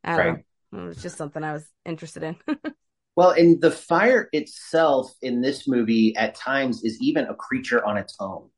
[0.02, 0.44] I don't right.
[0.72, 0.82] know.
[0.82, 2.36] It was just something I was interested in.
[3.16, 7.96] well, and the fire itself in this movie at times is even a creature on
[7.96, 8.48] its own.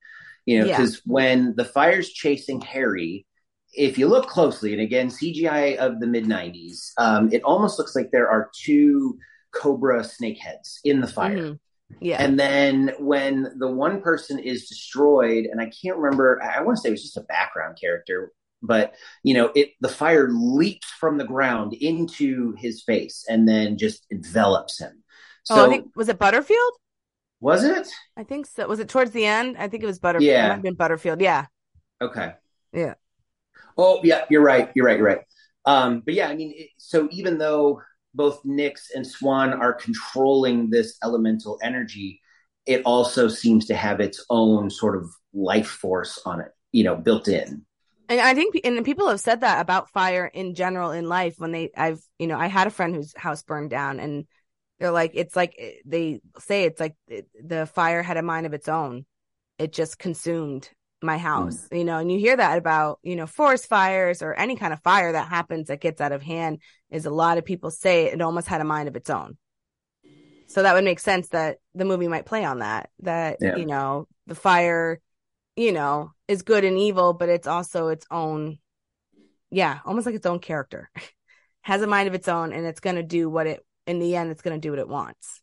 [0.47, 1.13] You know, because yeah.
[1.13, 3.27] when the fire's chasing Harry,
[3.75, 7.95] if you look closely, and again, CGI of the mid 90s, um, it almost looks
[7.95, 9.19] like there are two
[9.53, 11.37] cobra snake heads in the fire.
[11.37, 11.53] Mm-hmm.
[12.01, 12.23] Yeah.
[12.23, 16.81] And then when the one person is destroyed, and I can't remember, I want to
[16.83, 18.33] say it was just a background character,
[18.63, 23.77] but you know, it the fire leaps from the ground into his face and then
[23.77, 25.03] just envelops him.
[25.45, 26.73] So oh, I think was it Butterfield?
[27.41, 27.89] Was it?
[28.17, 28.67] I think so.
[28.69, 29.57] Was it towards the end?
[29.59, 30.29] I think it was Butterfield.
[30.29, 30.45] Yeah.
[30.45, 31.21] It might have been Butterfield.
[31.21, 31.47] Yeah.
[32.01, 32.35] Okay.
[32.73, 32.95] Yeah.
[33.77, 34.71] Oh, yeah, you're right.
[34.75, 34.99] You're right.
[34.99, 35.23] You're right.
[35.65, 37.81] Um, but yeah, I mean, it, so even though
[38.15, 42.21] both Nix and Swann are controlling this elemental energy,
[42.67, 46.97] it also seems to have its own sort of life force on it, you know,
[46.97, 47.65] built in.
[48.09, 51.37] And I think, and people have said that about fire in general in life.
[51.39, 54.27] When they, I've, you know, I had a friend whose house burned down, and
[54.81, 56.97] they're like, it's like they say it's like
[57.41, 59.07] the fire had a mind of its own.
[59.59, 60.69] It just consumed
[61.03, 61.79] my house, mm.
[61.79, 64.83] you know, and you hear that about, you know, forest fires or any kind of
[64.83, 68.21] fire that happens that gets out of hand is a lot of people say it
[68.21, 69.37] almost had a mind of its own.
[70.47, 73.57] So that would make sense that the movie might play on that, that, yeah.
[73.57, 75.01] you know, the fire,
[75.55, 78.59] you know, is good and evil, but it's also its own,
[79.51, 80.91] yeah, almost like its own character,
[81.63, 84.17] has a mind of its own and it's going to do what it, in the
[84.17, 85.41] end, it's going to do what it wants.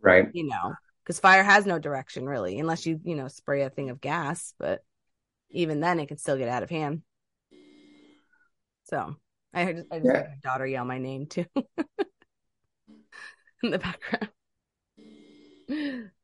[0.00, 0.28] Right.
[0.32, 0.74] You know,
[1.10, 4.54] because fire has no direction really, unless you you know spray a thing of gas.
[4.60, 4.84] But
[5.50, 7.02] even then, it can still get out of hand.
[8.84, 9.16] So
[9.52, 10.12] I heard, I just yeah.
[10.12, 11.46] heard my daughter yell my name too
[13.64, 14.28] in the background.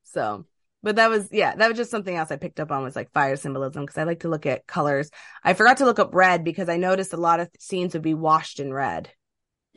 [0.04, 0.46] So,
[0.84, 3.10] but that was yeah, that was just something else I picked up on was like
[3.12, 5.10] fire symbolism because I like to look at colors.
[5.42, 8.14] I forgot to look up red because I noticed a lot of scenes would be
[8.14, 9.10] washed in red,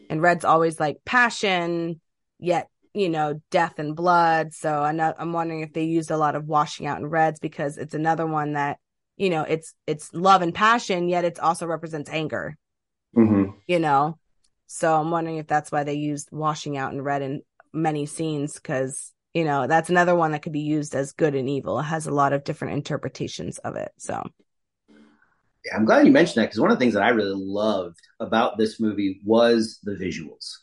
[0.07, 1.99] and red's always like passion,
[2.37, 4.53] yet you know death and blood.
[4.53, 7.39] So I'm not, I'm wondering if they used a lot of washing out in reds
[7.39, 8.77] because it's another one that
[9.17, 12.57] you know it's it's love and passion, yet it also represents anger.
[13.15, 13.51] Mm-hmm.
[13.67, 14.17] You know,
[14.67, 17.41] so I'm wondering if that's why they used washing out in red in
[17.73, 21.49] many scenes because you know that's another one that could be used as good and
[21.49, 21.79] evil.
[21.79, 23.91] It has a lot of different interpretations of it.
[23.97, 24.23] So
[25.65, 27.99] yeah, I'm glad you mentioned that because one of the things that I really loved
[28.19, 30.57] about this movie was the visuals.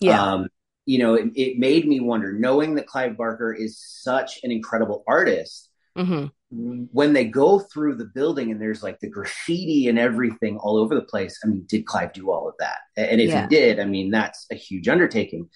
[0.00, 0.48] yeah, Um,
[0.86, 5.04] you know, it, it made me wonder, knowing that Clive Barker is such an incredible
[5.06, 10.58] artist, hmm when they go through the building and there's like the graffiti and everything
[10.58, 11.38] all over the place.
[11.42, 12.80] I mean, did Clive do all of that?
[12.96, 13.42] And if Yeah.
[13.42, 15.48] he did, I mean, that's a huge undertaking.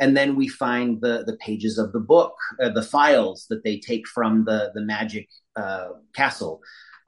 [0.00, 3.78] And then we find the the pages of the book, uh, the files that they
[3.78, 6.60] take from the the magic uh, castle,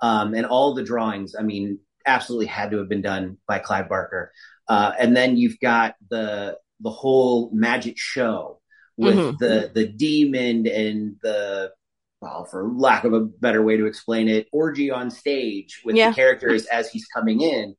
[0.02, 1.34] um, and all the drawings.
[1.36, 4.32] I mean, absolutely had to have been done by Clive Barker.
[4.68, 8.60] Uh, and then you've got the the whole magic show
[8.96, 9.38] with Mhm.
[9.38, 11.72] the the demon and the
[12.20, 16.10] well, for lack of a better way to explain it, orgy on stage with Yeah.
[16.10, 17.74] the characters as he's coming in.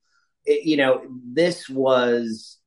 [0.45, 1.01] It- you know,
[1.33, 2.57] this was.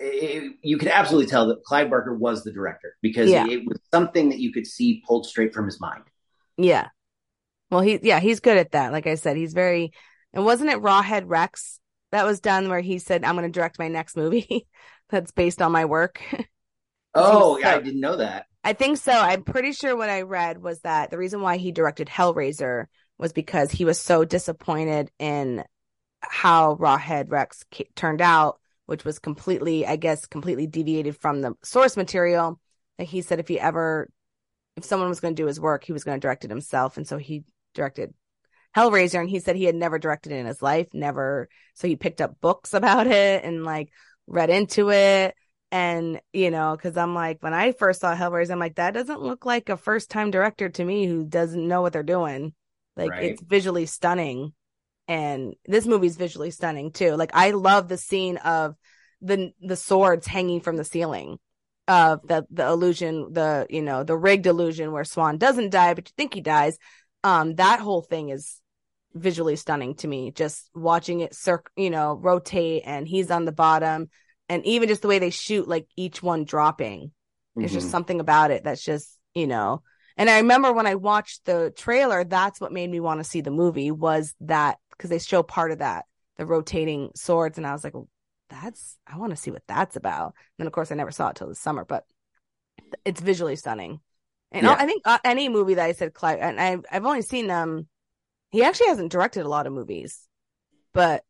[0.00, 3.46] It, you could absolutely tell that Clive Barker was the director because Yeah.
[3.46, 6.04] it was something that you could see pulled straight from his mind.
[6.56, 6.88] yeah.
[7.70, 8.92] Well, he yeah he's good at that.
[8.92, 9.92] Like I said, he's very.
[10.32, 11.80] And wasn't it Rawhead Rex
[12.14, 14.66] that was done where he said, "I'm going to direct my next movie
[15.10, 16.22] that's based on my work."
[17.16, 18.46] Oh, yeah, I didn't know that.
[18.64, 19.12] I think so.
[19.12, 22.86] I'm pretty sure what I read was that the reason why he directed Hellraiser
[23.18, 25.62] was because he was so disappointed in
[26.20, 31.54] how Rawhead Rex ca- turned out, which was completely, I guess, completely deviated from the
[31.62, 32.58] source material.
[32.98, 34.08] That he said if he ever,
[34.76, 36.96] if someone was going to do his work, he was going to direct it himself,
[36.96, 37.44] and so he
[37.74, 38.12] directed
[38.76, 39.20] Hellraiser.
[39.20, 41.48] And he said he had never directed it in his life, never.
[41.74, 43.90] So he picked up books about it and like
[44.26, 45.34] read into it.
[45.70, 49.22] And, you know, cause I'm like, when I first saw Hellraiser, I'm like, that doesn't
[49.22, 52.54] look like a first time director to me who doesn't know what they're doing.
[52.96, 53.24] Like Right.
[53.24, 54.52] it's visually stunning.
[55.08, 57.16] And this movie's visually stunning too.
[57.16, 58.76] Like I love the scene of
[59.20, 61.38] the, the swords hanging from the ceiling
[61.88, 66.08] of the, the illusion, the, you know, the rigged illusion where Swann doesn't die, but
[66.08, 66.78] you think he dies.
[67.22, 68.60] Um, that whole thing is
[69.14, 70.30] visually stunning to me.
[70.32, 74.08] Just watching it circ, you know, rotate and he's on the bottom
[74.48, 77.12] and even just the way they shoot like each one dropping
[77.58, 77.90] there's just Mhm.
[77.90, 79.82] something about it that's just you know
[80.16, 83.40] and i remember when i watched the trailer that's what made me want to see
[83.40, 86.04] the movie was that because they show part of that
[86.36, 88.08] the rotating swords and i was like well,
[88.50, 91.28] that's i want to see what that's about and then of course i never saw
[91.28, 92.04] it till the summer but
[93.04, 94.00] it's visually stunning
[94.52, 94.76] and Yeah.
[94.78, 97.88] i think uh, any movie that i said clive and I've, I've only seen them
[98.54, 100.26] he actually hasn't directed a lot of movies
[100.92, 101.24] but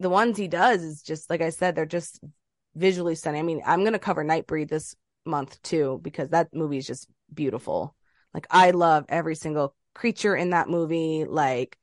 [0.00, 2.20] the ones he does is just like I said, they're just
[2.74, 3.40] visually stunning.
[3.40, 4.94] I mean, I'm gonna cover Nightbreed this
[5.24, 7.94] month too because that movie is just beautiful.
[8.34, 11.24] Like I love every single creature in that movie.
[11.24, 11.78] Like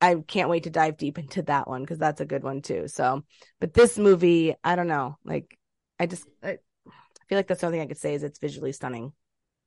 [0.00, 2.88] I can't wait to dive deep into that one because that's a good one too.
[2.88, 3.22] So,
[3.60, 5.16] but this movie, I don't know.
[5.24, 5.58] Like
[5.98, 6.58] I just I,
[7.28, 9.12] feel like that's the only thing I could say is it's visually stunning.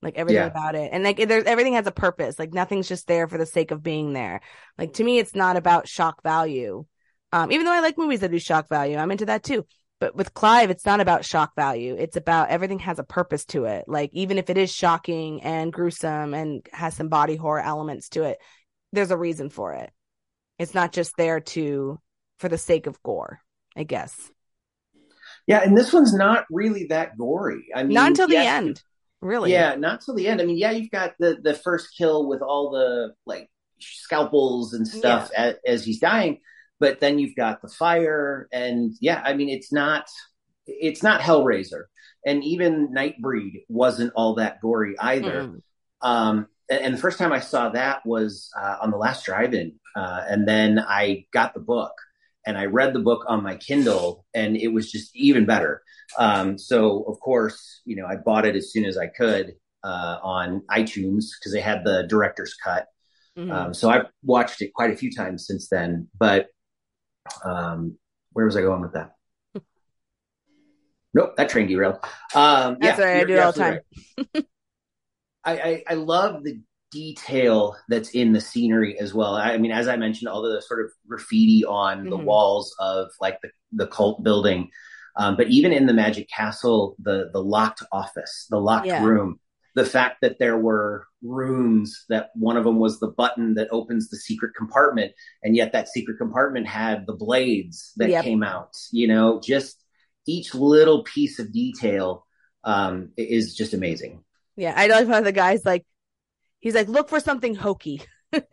[0.01, 0.45] Like everything Yeah.
[0.45, 2.37] about it, and like there's everything has a purpose.
[2.37, 4.41] Like nothing's just there for the sake of being there.
[4.77, 6.85] Like to me, it's not about shock value.
[7.33, 9.65] Um, even though I like movies that do shock value, I'm into that too.
[9.99, 11.95] But with Clive, it's not about shock value.
[11.97, 13.85] It's about everything has a purpose to it.
[13.87, 18.23] Like even if it is shocking and gruesome and has some body horror elements to
[18.23, 18.37] it,
[18.93, 19.91] there's a reason for it.
[20.59, 21.99] It's not just there to
[22.37, 23.41] for the sake of gore,
[23.75, 24.31] I guess.
[25.47, 27.67] Yeah, and this one's not really that gory.
[27.73, 28.81] I mean, not until the yes, end,
[29.21, 29.51] really.
[29.51, 30.41] Yeah, not till the end.
[30.41, 33.49] I mean, yeah, you've got the the first kill with all the like
[33.79, 36.39] scalpels and stuff as, as he's dying,
[36.79, 40.07] but then you've got the fire, and yeah, I mean, it's not
[40.65, 41.83] it's not Hellraiser,
[42.25, 45.43] and even Nightbreed wasn't all that gory either.
[45.43, 45.61] Mm-mm.
[46.01, 49.79] Um, and, and the first time I saw that was uh, on the last drive-in,
[49.95, 51.93] uh, and then I got the book
[52.47, 55.83] and I read the book on my Kindle, and it was just even better.
[56.17, 60.17] Um, so of course, you know, I bought it as soon as I could uh,
[60.23, 62.87] on iTunes because they had the director's cut.
[63.37, 63.51] Mhm.
[63.51, 66.07] Um, so I've watched it quite a few times since then.
[66.17, 66.47] But
[67.43, 67.97] um,
[68.31, 69.11] where was I going with that?
[71.13, 71.99] nope, that train derailed.
[72.33, 73.79] Um, That's yeah, right, I do it all the time.
[74.17, 74.45] right.
[75.43, 76.61] I, I, I love the
[76.91, 79.35] detail that's in the scenery as well.
[79.35, 82.23] I, mean, as I mentioned, all the sort of graffiti on the Mhm.
[82.23, 84.69] walls of like the, the cult building.
[85.17, 89.03] Um, but even in the Magic Castle, the the locked office, the locked Yeah.
[89.03, 89.39] room,
[89.77, 94.09] the fact that there were rooms that one of them was the button that opens
[94.09, 95.11] the secret compartment
[95.43, 98.23] and yet that secret compartment had the blades that yep.
[98.23, 99.83] came out you know just
[100.27, 102.25] each little piece of detail
[102.63, 104.23] um, is just amazing
[104.55, 105.85] yeah i love how the guy's like
[106.67, 108.01] he's like look for something hokey
[108.31, 108.45] and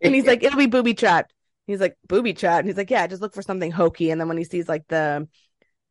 [0.00, 1.32] he's like it'll be booby trapped
[1.66, 4.28] he's like booby trapped and he's like yeah just look for something hokey and then
[4.28, 5.26] when he sees like the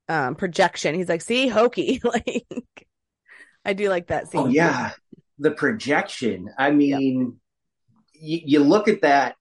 [0.10, 2.46] um projection he's like see hokey like
[3.66, 4.42] I do like that scene.
[4.42, 4.92] Oh yeah,
[5.40, 6.50] the projection.
[6.58, 7.40] I mean,
[8.14, 8.44] yep.
[8.46, 9.36] you look at that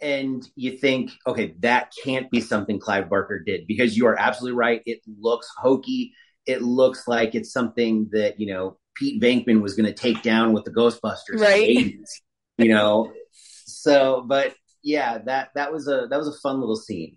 [0.00, 4.56] and you think, okay, that can't be something Clive Barker did because you are absolutely
[4.56, 4.80] right.
[4.86, 6.14] It looks hokey.
[6.46, 10.52] It looks like it's something that you know Pete Venkman was going to take down
[10.52, 11.62] with the Ghostbusters, right?
[11.62, 12.22] eighties
[12.58, 17.16] you know, so but yeah, that that was a that was a fun little scene.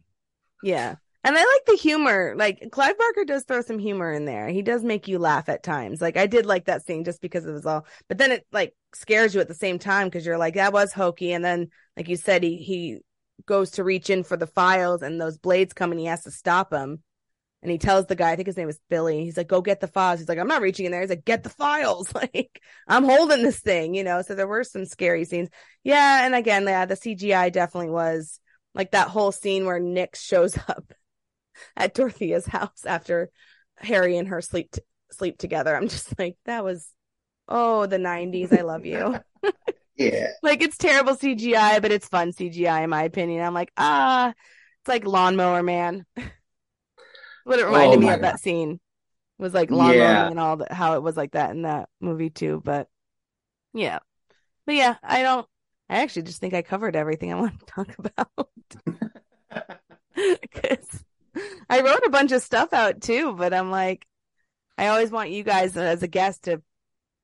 [0.64, 2.36] Yeah, and I like the humor.
[2.38, 4.48] Like Clive Barker does throw some humor in there.
[4.50, 6.00] He does make you laugh at times.
[6.00, 8.74] Like I did like that scene just because it was all, but then it like
[8.94, 11.34] scares you at the same time because you're like, that was hokey.
[11.34, 13.00] And then, like you said, he, he
[13.48, 16.32] goes to reach in for the files and those blades come and he has to
[16.32, 17.02] stop him.
[17.62, 19.24] And he tells the guy, I think his name is Billy.
[19.24, 20.20] He's like, go get the files.
[20.20, 21.02] He's like, I'm not reaching in there.
[21.02, 22.12] He's like, get the files.
[22.14, 24.24] like, I'm holding this thing, you know?
[24.24, 25.50] So there were some scary scenes.
[25.84, 26.26] Yeah.
[26.26, 28.40] And again, yeah, the CGI definitely was
[28.74, 30.92] like that whole scene where Nix shows up
[31.76, 33.30] at Dorothea's house after
[33.78, 34.82] Harry and her sleep t-
[35.12, 35.76] sleep together.
[35.76, 36.88] I'm just like, that was
[37.48, 38.58] oh the 90s.
[38.58, 39.20] I love you.
[39.96, 40.30] yeah.
[40.42, 43.46] Like it's terrible CGI, but it's fun CGI in my opinion.
[43.46, 46.06] I'm like, ah, it's like Lawnmower Man.
[47.44, 48.24] What it oh reminded oh me of God.
[48.24, 48.80] that scene
[49.38, 50.28] was like long yeah.
[50.28, 52.62] and all that, how it was like that in that movie too.
[52.64, 52.88] But
[53.74, 54.00] yeah,
[54.66, 55.48] but yeah, I don't.
[55.90, 58.50] I actually just think I covered everything I want to talk about.
[60.42, 61.06] Because
[61.70, 64.06] I wrote a bunch of stuff out too, but I'm like,
[64.78, 66.62] I always want you guys as a guest to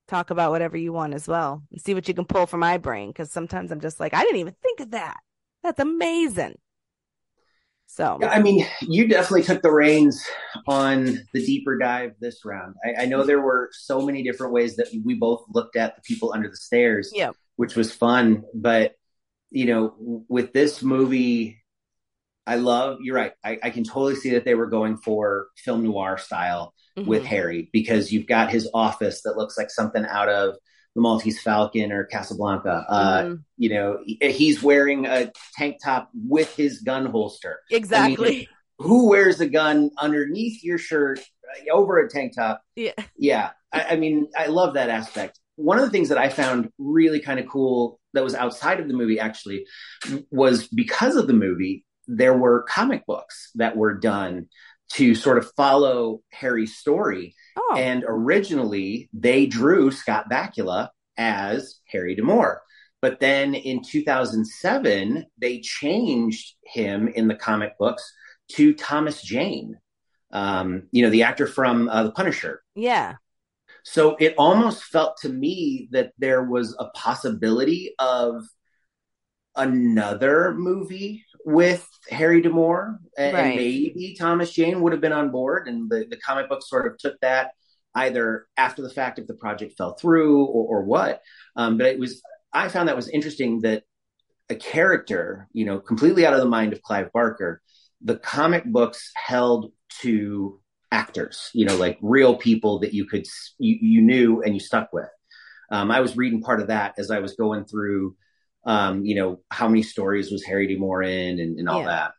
[0.07, 2.77] talk about whatever you want as well and see what you can pull from my
[2.77, 3.13] brain.
[3.13, 5.17] Cause sometimes I'm just like, I didn't even think of that.
[5.63, 6.55] That's amazing.
[7.89, 10.23] So, I mean, you definitely took the reins
[10.67, 12.75] on the deeper dive this round.
[12.85, 16.01] I, I, know there were so many different ways that we both looked at the
[16.01, 17.31] people under the stairs, yeah.
[17.55, 18.43] which was fun.
[18.53, 18.93] But,
[19.49, 21.63] you know, with this movie,
[22.45, 23.31] I love, you're right.
[23.43, 27.09] I, I, can totally see that they were going for film noir style mm-hmm.
[27.09, 30.55] with Harry because you've got his office that looks like something out of
[30.97, 32.83] the Maltese Falcon or Casablanca.
[32.89, 33.35] Uh, mm-hmm.
[33.57, 37.59] You know, he's wearing a tank top with his gun holster.
[37.69, 38.27] Exactly.
[38.27, 38.47] I mean,
[38.79, 42.63] who wears a gun underneath your shirt uh, over a tank top?
[42.75, 42.93] Yeah.
[43.15, 43.51] Yeah.
[43.71, 45.39] I, I mean, I love that aspect.
[45.55, 48.87] One of the things that I found really kind of cool that was outside of
[48.87, 49.67] the movie actually
[50.31, 54.47] was because of the movie there were comic books that were done
[54.93, 57.35] to sort of follow Harry's story.
[57.57, 57.75] Oh.
[57.75, 62.61] And originally they drew Scott Bakula as Harry D'Amour.
[63.01, 68.13] But then in 2007, they changed him in the comic books
[68.53, 69.77] to Thomas Jane,
[70.31, 72.63] um, you know, the actor from uh, The Punisher.
[72.75, 73.15] Yeah.
[73.83, 78.43] So it almost felt to me that there was a possibility of
[79.55, 83.45] another movie with Harry D'Amour, and, right.
[83.45, 86.87] and maybe Thomas Jane would have been on board, and the, the comic book sort
[86.87, 87.51] of took that
[87.95, 91.21] either after the fact if the project fell through or, or what.
[91.55, 92.21] Um, but it was
[92.53, 93.83] I found that was interesting that
[94.49, 97.61] a character, you know, completely out of the mind of Clive Barker,
[98.01, 99.71] the comic books held
[100.01, 100.59] to
[100.91, 103.25] actors, you know, like real people that you could
[103.57, 105.09] you, you knew and you stuck with.
[105.69, 108.15] Um, I was reading part of that as I was going through
[108.67, 111.87] um, you know, how many stories was Harry D'Amour in and, and all yeah.
[111.87, 112.11] that.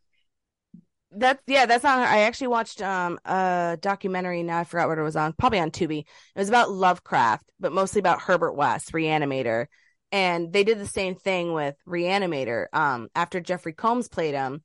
[1.11, 2.01] That's yeah, that's on.
[2.01, 4.43] I actually watched um a documentary.
[4.43, 5.35] Now I forgot what it was on.
[5.39, 6.01] Probably on Tubi.
[6.01, 6.07] It
[6.39, 9.67] was about Lovecraft, but mostly about Herbert West, Reanimator.
[10.11, 12.67] And they did the same thing with Reanimator.
[12.73, 14.63] Um, after Jeffrey Combs played him,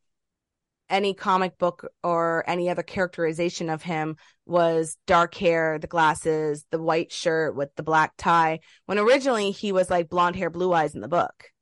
[0.89, 4.15] any comic book or any other characterization of him
[4.45, 8.59] was dark hair, the glasses, the white shirt with the black tie.
[8.85, 11.52] When originally he was like blonde hair, blue eyes in the book.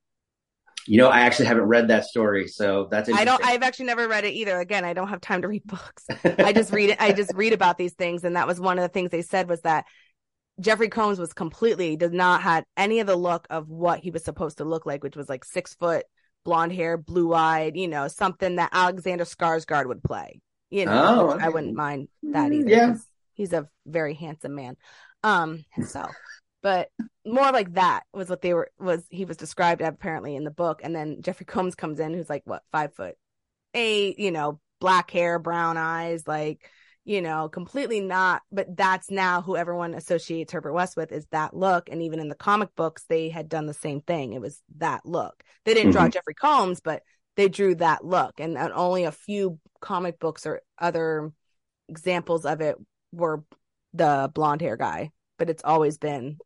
[0.88, 3.44] You know, I actually haven't read that story, so that's I don't.
[3.44, 4.60] I've actually never read it either.
[4.60, 6.06] Again, I don't have time to read books.
[6.24, 7.02] I just read it.
[7.02, 9.50] I just read about these things, and that was one of the things they said
[9.50, 9.86] was that
[10.60, 14.24] Jeffrey Combs was completely did not had any of the look of what he was
[14.24, 16.06] supposed to look like, which was like six foot,
[16.44, 17.76] blonde hair, blue eyed.
[17.76, 20.42] You know, something that Alexander Skarsgård would play.
[20.70, 21.46] You know, oh, okay.
[21.46, 22.70] I wouldn't mind that either.
[22.70, 22.96] Yeah,
[23.34, 24.78] he's a very handsome man.
[25.24, 26.12] Um, himself
[26.62, 26.89] but
[27.26, 30.82] more like that was what they were was he was described apparently in the book
[30.84, 33.16] and then jeffrey combs comes in who's like what five foot
[33.74, 36.70] eight you know black hair brown eyes like
[37.03, 41.55] you know, completely not, but that's now who everyone associates Herbert West with is that
[41.55, 41.89] look.
[41.89, 44.34] And even in the comic books, they had done the same thing.
[44.34, 45.43] It was that look.
[45.66, 46.14] They didn't draw Mhm.
[46.14, 47.01] Jeffrey Combs, but
[47.36, 48.39] they drew that look.
[48.39, 51.32] And, and only a few comic books or other
[51.89, 52.76] examples of it
[53.12, 53.43] were
[53.93, 56.38] the blonde hair guy, but it's always been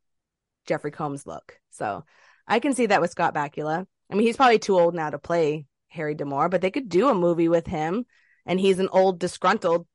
[0.65, 1.59] Jeffrey Combs look.
[1.71, 2.05] So
[2.47, 3.85] I can see that with Scott Bakula.
[4.11, 7.09] I mean, he's probably too old now to play Harry D'Amour, but they could do
[7.09, 8.05] a movie with him
[8.45, 9.87] and he's an old disgruntled,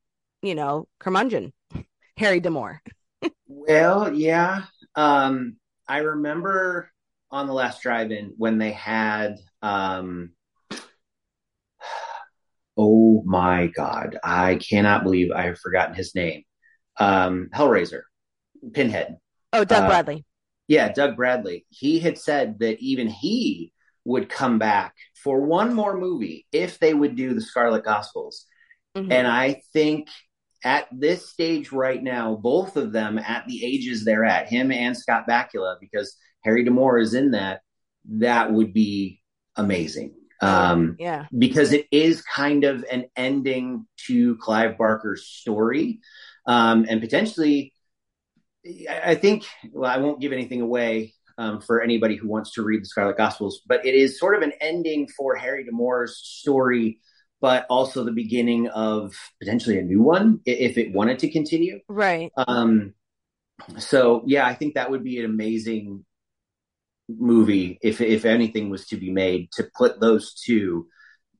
[0.42, 1.52] you know, curmudgeon,
[2.16, 2.82] Harry D'Amour.
[3.46, 4.64] Well, yeah.
[4.94, 5.56] Um,
[5.88, 6.90] I remember
[7.30, 10.32] on the last drive-in when they had um
[12.76, 16.42] oh my god, I cannot believe I have forgotten his name.
[16.98, 18.02] Um, Hellraiser,
[18.72, 19.16] Pinhead.
[19.52, 20.24] Oh, Doug Uh, Bradley.
[20.70, 21.66] Yeah, Doug Bradley.
[21.68, 23.72] He had said that even he
[24.04, 28.46] would come back for one more movie if they would do the Scarlet Gospels.
[28.96, 29.10] Mhm.
[29.10, 30.08] And I think
[30.62, 34.96] at this stage right now, both of them at the ages they're at, him and
[34.96, 37.62] Scott Bakula, because Harry D'Amour is in that,
[38.08, 39.20] that would be
[39.56, 40.14] amazing.
[40.40, 41.26] Um, yeah.
[41.36, 45.98] because it is kind of an ending to Clive Barker's story.
[46.46, 47.74] Um, and potentially,
[48.88, 52.82] I think, well, I won't give anything away um, for anybody who wants to read
[52.82, 57.00] the Scarlet Gospels, but it is sort of an ending for Harry D'Amour's story,
[57.40, 61.80] but also the beginning of potentially a new one if it wanted to continue.
[61.88, 62.30] Right.
[62.36, 62.92] Um,
[63.78, 66.04] so yeah, I think that would be an amazing
[67.08, 70.86] movie if if anything was to be made to put those two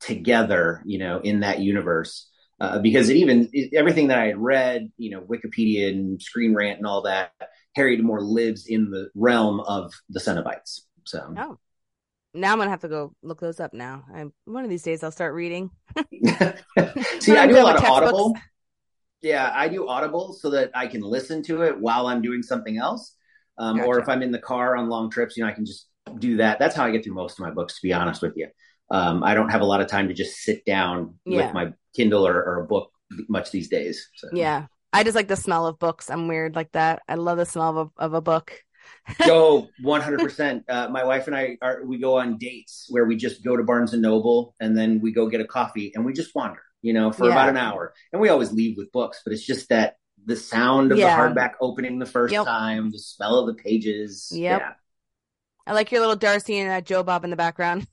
[0.01, 2.30] together, you know, in that universe.
[2.61, 6.55] Uh, because it even it, everything that I had read, you know, Wikipedia and Screen
[6.55, 7.33] Rant and all that,
[7.75, 10.81] Harry D'Amour lives in the realm of the Cenobites.
[11.05, 11.59] So Oh.
[12.33, 14.05] Now I'm gonna have to go look those up now.
[14.15, 15.71] I'm one of these days I'll start reading.
[17.21, 18.37] See, I do a lot of Audible.
[19.23, 22.77] Yeah, I do Audible so that I can listen to it while I'm doing something
[22.79, 23.17] else.
[23.59, 25.89] Um, Or if I'm in the car on long trips, you know, I can just
[26.19, 26.59] do that.
[26.59, 28.49] That's how I get through most of my books, to be honest with you.
[28.91, 31.45] Um, I don't have a lot of time to just sit down Yeah.
[31.45, 32.91] with my Kindle or, or a book
[33.29, 34.09] much these days.
[34.17, 34.29] So.
[34.33, 34.67] Yeah.
[34.93, 36.11] I just like the smell of books.
[36.11, 37.03] I'm weird like that.
[37.09, 38.53] I love the smell of a, of a book.
[39.27, 40.65] Go 100%.
[40.69, 43.63] Uh, my wife and I are, we go on dates where we just go to
[43.63, 46.93] Barnes and Noble and then we go get a coffee and we just wander, you
[46.93, 47.33] know, for Yeah.
[47.33, 47.95] about an hour.
[48.13, 51.15] And we always leave with books, but it's just that the sound of Yeah.
[51.15, 52.47] the hardback opening the first Yep.
[52.47, 54.31] time, the smell of the pages.
[54.35, 54.61] Yep.
[54.61, 54.73] Yeah.
[55.67, 57.87] I like your little Darcy and uh, Joe Bob in the background.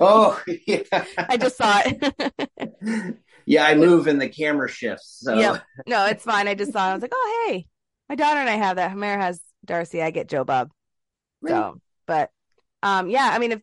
[0.00, 0.82] Oh, yeah.
[1.18, 3.16] I just saw it.
[3.46, 5.18] Yeah, I move and the camera shifts.
[5.22, 5.62] So Yep.
[5.86, 6.48] no, it's fine.
[6.48, 6.90] I just saw it.
[6.90, 7.66] I was like, oh, hey,
[8.08, 8.92] my daughter and I have that.
[8.92, 10.02] Hamera has Darcy.
[10.02, 10.70] I get Joe Bob.
[11.46, 12.30] So, but
[12.82, 13.60] um, yeah, I mean, if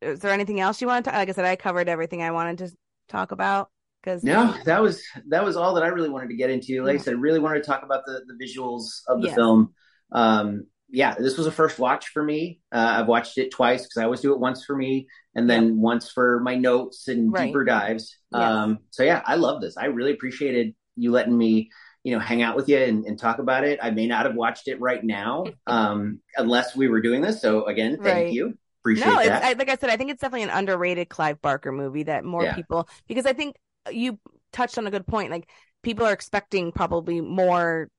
[0.00, 1.18] is there anything else you want to talk?
[1.18, 2.76] Like I said, I covered everything I wanted to
[3.08, 3.70] talk about
[4.02, 6.82] because No, that was that was all that I really wanted to get into.
[6.84, 9.36] Like I said, really wanted to talk about the the visuals of the Yes.
[9.36, 9.74] film.
[10.12, 12.60] Um, yeah, this was a first watch for me.
[12.72, 15.80] Uh, I've watched it twice because I always do it once for me and then
[15.80, 17.46] once for my notes and Right.
[17.46, 18.16] deeper dives.
[18.32, 18.40] Yes.
[18.40, 19.76] Um, so yeah, I love this.
[19.76, 21.70] I really appreciated you letting me,
[22.02, 23.78] you know, hang out with you and, and talk about it.
[23.82, 27.40] I may not have watched it right now, um, unless we were doing this.
[27.40, 28.32] So again, thank Right.
[28.32, 28.54] you.
[28.82, 29.44] Appreciate no, that.
[29.44, 32.44] I, like I said, I think it's definitely an underrated Clive Barker movie that more
[32.44, 32.54] Yeah.
[32.54, 33.56] people because I think
[33.90, 34.18] you
[34.52, 35.30] touched on a good point.
[35.30, 35.48] Like
[35.82, 37.90] people are expecting probably more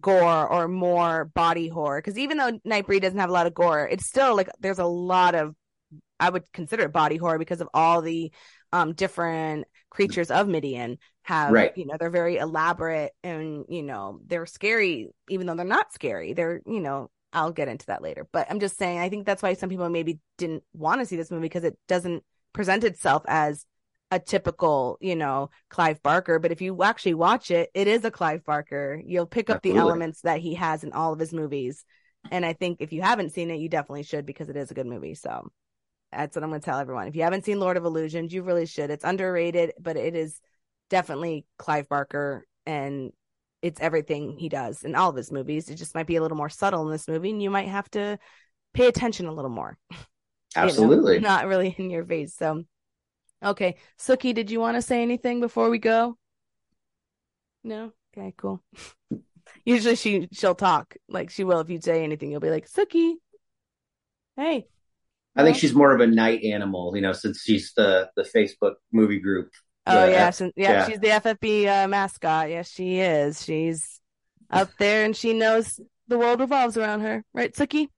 [0.00, 3.86] gore or more body horror because even though Nightbreed doesn't have a lot of gore,
[3.88, 5.54] it's still like there's a lot of
[6.20, 8.32] I would consider it body horror because of all the
[8.72, 11.72] um different creatures of Midian have Right.
[11.76, 16.32] you know they're very elaborate and you know they're scary even though they're not scary
[16.32, 19.42] they're you know I'll get into that later but I'm just saying I think that's
[19.42, 23.22] why some people maybe didn't want to see this movie because it doesn't present itself
[23.28, 23.64] as
[24.12, 28.10] a typical you know Clive Barker but if you actually watch it it is a
[28.10, 31.84] Clive Barker you'll pick up the elements that he has in all of his movies
[32.30, 34.74] and I think if you haven't seen it you definitely should because it is a
[34.74, 35.50] good movie so
[36.12, 37.08] that's what I'm going to tell everyone.
[37.08, 38.90] If you haven't seen Lord of Illusions, you really should.
[38.90, 40.40] It's underrated, but it is
[40.90, 43.12] definitely Clive Barker and
[43.62, 45.70] it's everything he does in all of his movies.
[45.70, 47.90] It just might be a little more subtle in this movie and you might have
[47.92, 48.18] to
[48.74, 49.78] pay attention a little more.
[49.90, 50.62] you know?
[50.64, 51.20] Absolutely.
[51.20, 52.34] Not really in your face.
[52.36, 52.64] So,
[53.42, 53.76] okay.
[53.98, 56.16] Suki, did you want to say anything before we go?
[57.64, 57.92] No?
[58.16, 58.62] Okay, cool.
[59.64, 62.30] Usually she she'll talk like she will if you say anything.
[62.30, 63.14] You'll be like, Suki,
[64.36, 64.66] hey.
[65.34, 68.74] I think she's more of a night animal, you know, since she's the the Facebook
[68.92, 69.50] movie group.
[69.86, 70.88] Oh yeah, F- sin- yeah, yeah.
[70.88, 72.50] she's the FFB uh, mascot.
[72.50, 73.42] Yes, she is.
[73.42, 74.00] She's
[74.50, 77.88] up there and she knows the world revolves around her, right, Suki?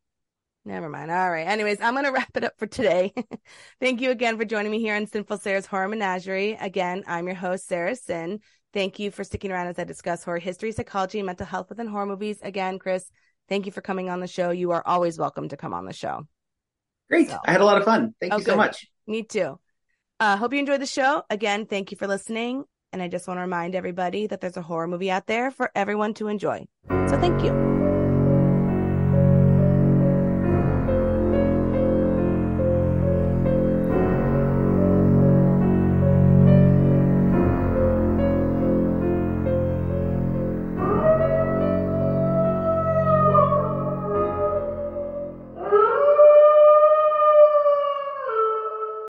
[0.66, 1.10] Never mind.
[1.10, 1.46] All right.
[1.46, 3.12] Anyways, I'm gonna wrap it up for today.
[3.80, 6.56] Thank you again for joining me here on Sinful Sarah's Horror Menagerie.
[6.58, 8.40] Again, I'm your host Sarah Sin.
[8.72, 11.86] Thank you for sticking around as I discuss horror history, psychology, and mental health within
[11.86, 12.38] horror movies.
[12.42, 13.08] Again, Chris,
[13.48, 14.50] thank you for coming on the show.
[14.50, 16.26] You are always welcome to come on the show.
[17.10, 17.28] Great.
[17.28, 17.38] So.
[17.46, 18.14] I had a lot of fun.
[18.18, 18.56] Thank oh, you so good.
[18.56, 18.86] much.
[19.06, 19.60] Me too.
[20.18, 21.22] Uh, hope you enjoyed the show.
[21.28, 22.64] Again, thank you for listening.
[22.92, 25.70] And I just want to remind everybody that there's a horror movie out there for
[25.74, 26.64] everyone to enjoy.
[26.88, 27.83] So thank you.